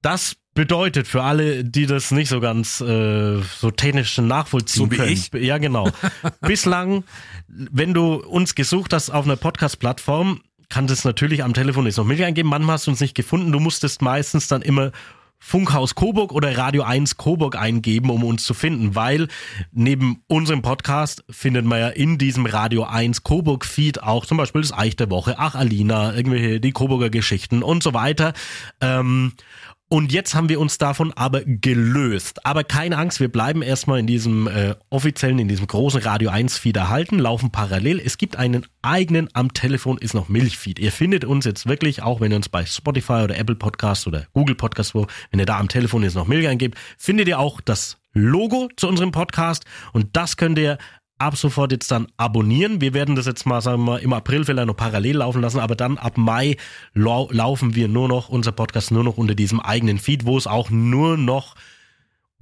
[0.02, 4.96] Das bedeutet für alle, die das nicht so ganz äh, so technisch nachvollziehen So wie
[4.96, 5.12] können.
[5.12, 5.30] ich?
[5.34, 5.88] Ja, genau.
[6.40, 7.04] Bislang,
[7.48, 12.04] wenn du uns gesucht hast auf einer Podcast-Plattform, kann das natürlich am Telefon jetzt noch
[12.04, 12.48] Milch eingeben.
[12.48, 13.52] Manchmal hast du uns nicht gefunden.
[13.52, 14.92] Du musstest meistens dann immer
[15.42, 19.26] Funkhaus Coburg oder Radio 1 Coburg eingeben, um uns zu finden, weil
[19.72, 24.60] neben unserem Podcast findet man ja in diesem Radio 1 Coburg Feed auch zum Beispiel
[24.60, 28.34] das Eich der Woche, Ach Alina, irgendwelche die Coburger Geschichten und so weiter.
[28.82, 29.32] Ähm,
[29.92, 32.46] und jetzt haben wir uns davon aber gelöst.
[32.46, 36.58] Aber keine Angst, wir bleiben erstmal in diesem äh, offiziellen, in diesem großen Radio 1
[36.58, 37.98] Feed erhalten, laufen parallel.
[37.98, 40.78] Es gibt einen eigenen am Telefon ist noch Milchfeed.
[40.78, 44.28] Ihr findet uns jetzt wirklich, auch wenn ihr uns bei Spotify oder Apple Podcast oder
[44.32, 47.60] Google Podcast, wo, wenn ihr da am Telefon jetzt noch Milch eingebt, findet ihr auch
[47.60, 50.78] das Logo zu unserem Podcast und das könnt ihr
[51.20, 52.80] ab sofort jetzt dann abonnieren.
[52.80, 55.60] Wir werden das jetzt mal, sagen wir mal, im April vielleicht noch parallel laufen lassen,
[55.60, 56.56] aber dann ab Mai
[56.94, 60.46] lau laufen wir nur noch, unser Podcast nur noch unter diesem eigenen Feed, wo es
[60.46, 61.54] auch nur noch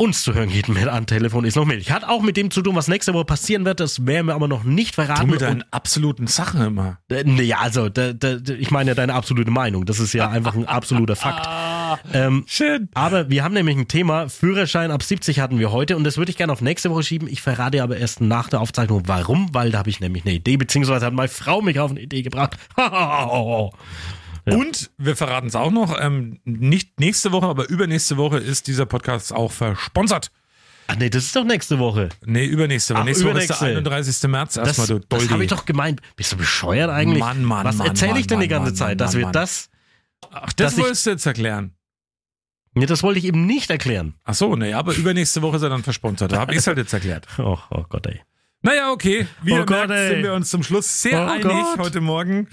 [0.01, 1.91] uns zu hören geht mit an Telefon ist noch Milch.
[1.91, 4.47] Hat auch mit dem zu tun, was nächste Woche passieren wird, das werden wir aber
[4.47, 5.23] noch nicht verraten.
[5.23, 6.99] Du mit deinen absoluten Sachen immer.
[7.11, 9.87] äh, Nee, ja, also, da, da, da- ich meine ja deine absolute Meinung.
[9.87, 11.49] Das ist ja einfach ein absoluter Fakt.
[12.13, 12.89] Ähm, Schön.
[12.95, 16.31] aber wir haben nämlich ein Thema, Führerschein ab 70 hatten wir heute und das würde
[16.31, 17.29] ich gerne auf nächste Woche schieben.
[17.29, 20.57] Ich verrate aber erst nach der Aufzeichnung, warum, weil da habe ich nämlich eine Idee,
[20.57, 22.57] beziehungsweise hat meine Frau mich auf eine Idee gebracht.
[24.47, 28.87] Und wir verraten es auch noch, ähm, nicht nächste Woche, aber übernächste Woche ist dieser
[28.87, 30.31] Podcast auch versponsert.
[30.91, 32.09] Ach nee, das ist doch nächste Woche.
[32.25, 33.03] Nee, übernächste Woche.
[33.03, 33.65] Ach, nächste Woche ist übernächste.
[33.67, 34.31] der 31.
[34.31, 35.29] März Das, erstmal, das Doldi.
[35.29, 36.01] habe ich doch gemeint.
[36.17, 37.21] Bist du bescheuert eigentlich?
[37.21, 38.99] Mann, Mann, Was erzähle ich denn Mann, die ganze Zeit?
[39.01, 39.69] Dass wir das...
[40.33, 41.75] Ach, das wolltest du jetzt erklären.
[42.79, 44.15] Nee, das wollte ich eben nicht erklären.
[44.25, 46.33] Ach so, nee, aber übernächste Woche ist er dann versponsert.
[46.33, 47.27] Da habe ich es halt jetzt erklärt.
[47.39, 48.21] Oh, oh Gott, ey.
[48.63, 49.27] Naja, okay.
[49.43, 51.79] Wie Oh Gott, sind wir uns zum Schluss sehr Oh einig Gott.
[51.79, 52.49] heute Morgen.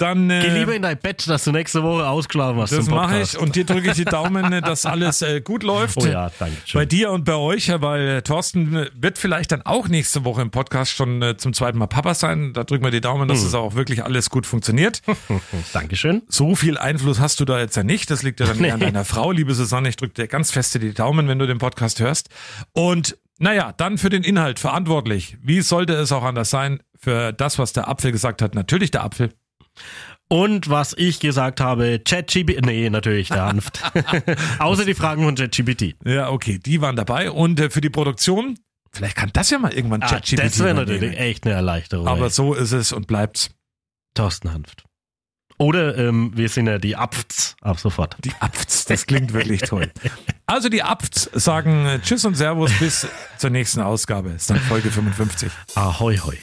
[0.00, 3.20] Dann äh, Geh lieber in dein Bett, dass du nächste Woche ausgeschlafen hast Das mache
[3.20, 5.98] ich und dir drücke ich die Daumen, äh, dass alles äh, gut läuft.
[5.98, 6.78] Oh ja, danke schön.
[6.80, 10.24] Bei dir und bei euch, ja, weil äh, Thorsten äh, wird vielleicht dann auch nächste
[10.24, 12.52] Woche im Podcast schon äh, zum zweiten Mal Papa sein.
[12.54, 13.46] Da drücken wir die Daumen, dass Hm.
[13.48, 15.02] es auch wirklich alles gut funktioniert.
[15.72, 16.22] Dankeschön.
[16.28, 18.10] So viel Einfluss hast du da jetzt ja nicht.
[18.10, 18.86] Das liegt ja dann eher an Nee.
[18.86, 19.88] deiner Frau, liebe Susanne.
[19.88, 22.28] Ich drücke dir ganz feste die Daumen, wenn du den Podcast hörst.
[22.72, 25.36] Und Naja, dann für den Inhalt verantwortlich.
[25.42, 26.80] Wie sollte es auch anders sein?
[26.98, 29.32] Für das, was der Apfel gesagt hat, natürlich der Apfel.
[30.28, 33.82] Und was ich gesagt habe, ChatGPT, nee, natürlich der Hanft.
[34.60, 35.96] Außer die Fragen von ChatGPT.
[36.04, 37.32] Ja, okay, die waren dabei.
[37.32, 38.56] Und äh, für die Produktion,
[38.92, 42.06] vielleicht kann das ja mal irgendwann Ah, ChatGPT das wäre natürlich echt eine Erleichterung.
[42.06, 42.30] Aber ey.
[42.30, 43.50] so ist es und bleibt's.
[44.14, 44.84] Thorsten Hanft.
[45.60, 48.16] Oder ähm, wir sind ja die Apfts ab sofort.
[48.24, 49.90] Die Apfts, das klingt wirklich toll.
[50.46, 53.06] Also die Apfts sagen äh, Tschüss und Servus bis
[53.38, 54.30] zur nächsten Ausgabe.
[54.30, 55.48] Ist dann Folge 55.
[55.76, 56.38] Ahoi, hoi.